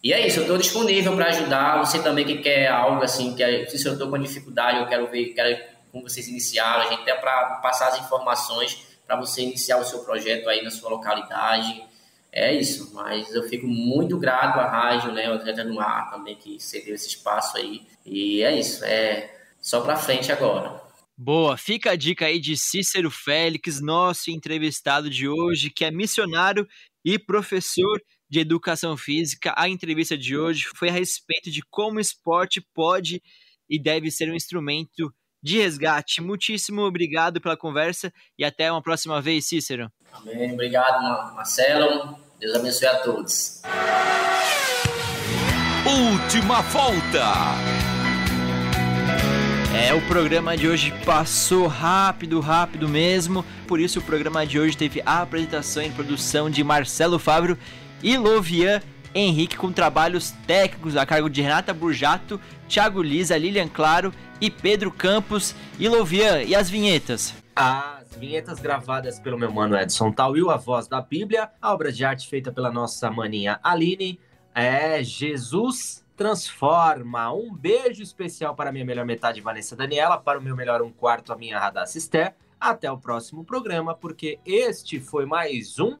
E 0.04 0.12
é 0.12 0.26
isso, 0.26 0.40
eu 0.40 0.42
estou 0.42 0.58
disponível 0.58 1.16
para 1.16 1.28
ajudar. 1.28 1.78
Você 1.78 2.02
também 2.02 2.26
que 2.26 2.36
quer 2.36 2.68
algo 2.68 3.02
assim, 3.02 3.34
que 3.34 3.66
se 3.78 3.88
eu 3.88 3.94
estou 3.94 4.10
com 4.10 4.18
dificuldade, 4.18 4.80
eu 4.80 4.86
quero 4.86 5.10
ver, 5.10 5.32
quero 5.32 5.58
como 5.90 6.06
vocês 6.06 6.28
iniciaram, 6.28 6.82
a 6.82 6.90
gente 6.90 7.00
até 7.00 7.14
para 7.14 7.60
passar 7.62 7.88
as 7.88 8.00
informações 8.00 8.86
para 9.06 9.16
você 9.16 9.40
iniciar 9.40 9.78
o 9.78 9.84
seu 9.84 10.00
projeto 10.00 10.46
aí 10.50 10.62
na 10.62 10.70
sua 10.70 10.90
localidade. 10.90 11.82
é 12.30 12.52
isso. 12.52 12.92
Mas 12.92 13.32
eu 13.32 13.44
fico 13.44 13.66
muito 13.66 14.18
grato 14.18 14.60
à 14.60 14.68
rádio, 14.68 15.10
né, 15.10 15.30
o 15.30 15.34
Atleta 15.34 15.64
no 15.64 15.80
Ar 15.80 16.10
também, 16.10 16.36
que 16.36 16.60
cedeu 16.60 16.94
esse 16.94 17.08
espaço 17.08 17.56
aí. 17.56 17.86
E 18.04 18.42
é 18.42 18.58
isso, 18.58 18.84
é 18.84 19.34
só 19.58 19.80
para 19.80 19.96
frente 19.96 20.30
agora. 20.30 20.82
Boa, 21.16 21.56
fica 21.56 21.92
a 21.92 21.96
dica 21.96 22.26
aí 22.26 22.38
de 22.38 22.58
Cícero 22.58 23.10
Félix, 23.10 23.80
nosso 23.80 24.30
entrevistado 24.30 25.08
de 25.08 25.26
hoje, 25.26 25.70
que 25.70 25.84
é 25.84 25.90
missionário 25.90 26.68
e 27.02 27.18
professor 27.18 28.02
de 28.34 28.40
educação 28.40 28.96
física. 28.96 29.54
A 29.56 29.68
entrevista 29.68 30.18
de 30.18 30.36
hoje 30.36 30.64
foi 30.74 30.88
a 30.88 30.92
respeito 30.92 31.52
de 31.52 31.62
como 31.70 31.98
o 31.98 32.00
esporte 32.00 32.60
pode 32.74 33.22
e 33.70 33.80
deve 33.80 34.10
ser 34.10 34.28
um 34.28 34.34
instrumento 34.34 35.14
de 35.40 35.58
resgate. 35.58 36.20
Muitíssimo 36.20 36.82
obrigado 36.82 37.40
pela 37.40 37.56
conversa 37.56 38.12
e 38.36 38.44
até 38.44 38.72
uma 38.72 38.82
próxima 38.82 39.22
vez, 39.22 39.46
Cícero. 39.46 39.88
Amém. 40.12 40.52
Obrigado, 40.52 41.00
Marcelo. 41.36 42.18
Deus 42.40 42.56
abençoe 42.56 42.88
a 42.88 42.98
todos. 43.02 43.62
Última 45.86 46.60
volta. 46.62 47.54
É, 49.76 49.94
o 49.94 50.00
programa 50.08 50.56
de 50.56 50.66
hoje 50.66 50.92
passou 51.04 51.68
rápido, 51.68 52.40
rápido 52.40 52.88
mesmo. 52.88 53.44
Por 53.68 53.78
isso, 53.78 54.00
o 54.00 54.02
programa 54.02 54.44
de 54.44 54.58
hoje 54.58 54.76
teve 54.76 55.00
a 55.06 55.22
apresentação 55.22 55.84
e 55.84 55.90
produção 55.90 56.50
de 56.50 56.64
Marcelo 56.64 57.18
Fábio 57.18 57.56
e 58.04 58.18
Lovian 58.18 58.82
Henrique, 59.14 59.56
com 59.56 59.72
trabalhos 59.72 60.32
técnicos 60.46 60.96
a 60.96 61.06
cargo 61.06 61.30
de 61.30 61.40
Renata 61.40 61.72
Burjato, 61.72 62.40
Thiago 62.68 63.00
Lisa, 63.00 63.38
Lilian 63.38 63.68
Claro 63.68 64.12
e 64.40 64.50
Pedro 64.50 64.90
Campos. 64.90 65.54
E 65.78 65.88
Lovian, 65.88 66.42
e 66.42 66.54
as 66.54 66.68
vinhetas? 66.68 67.32
As 67.56 68.14
vinhetas 68.16 68.58
gravadas 68.58 69.20
pelo 69.20 69.38
meu 69.38 69.52
mano 69.52 69.76
Edson 69.76 70.12
Tawil, 70.12 70.50
a 70.50 70.56
voz 70.56 70.88
da 70.88 71.00
Bíblia, 71.00 71.50
a 71.62 71.72
obra 71.72 71.92
de 71.92 72.04
arte 72.04 72.28
feita 72.28 72.52
pela 72.52 72.70
nossa 72.70 73.10
maninha 73.10 73.60
Aline, 73.62 74.20
é 74.54 75.02
Jesus 75.02 76.04
transforma. 76.16 77.32
Um 77.32 77.54
beijo 77.54 78.02
especial 78.02 78.54
para 78.54 78.72
minha 78.72 78.84
melhor 78.84 79.06
metade, 79.06 79.40
Vanessa 79.40 79.76
Daniela, 79.76 80.18
para 80.18 80.38
o 80.38 80.42
meu 80.42 80.56
melhor 80.56 80.82
um 80.82 80.90
quarto, 80.90 81.32
a 81.32 81.36
minha 81.36 81.72
Esther. 81.94 82.34
Até 82.60 82.90
o 82.90 82.98
próximo 82.98 83.44
programa, 83.44 83.94
porque 83.94 84.38
este 84.44 84.98
foi 84.98 85.26
mais 85.26 85.78
um. 85.78 85.96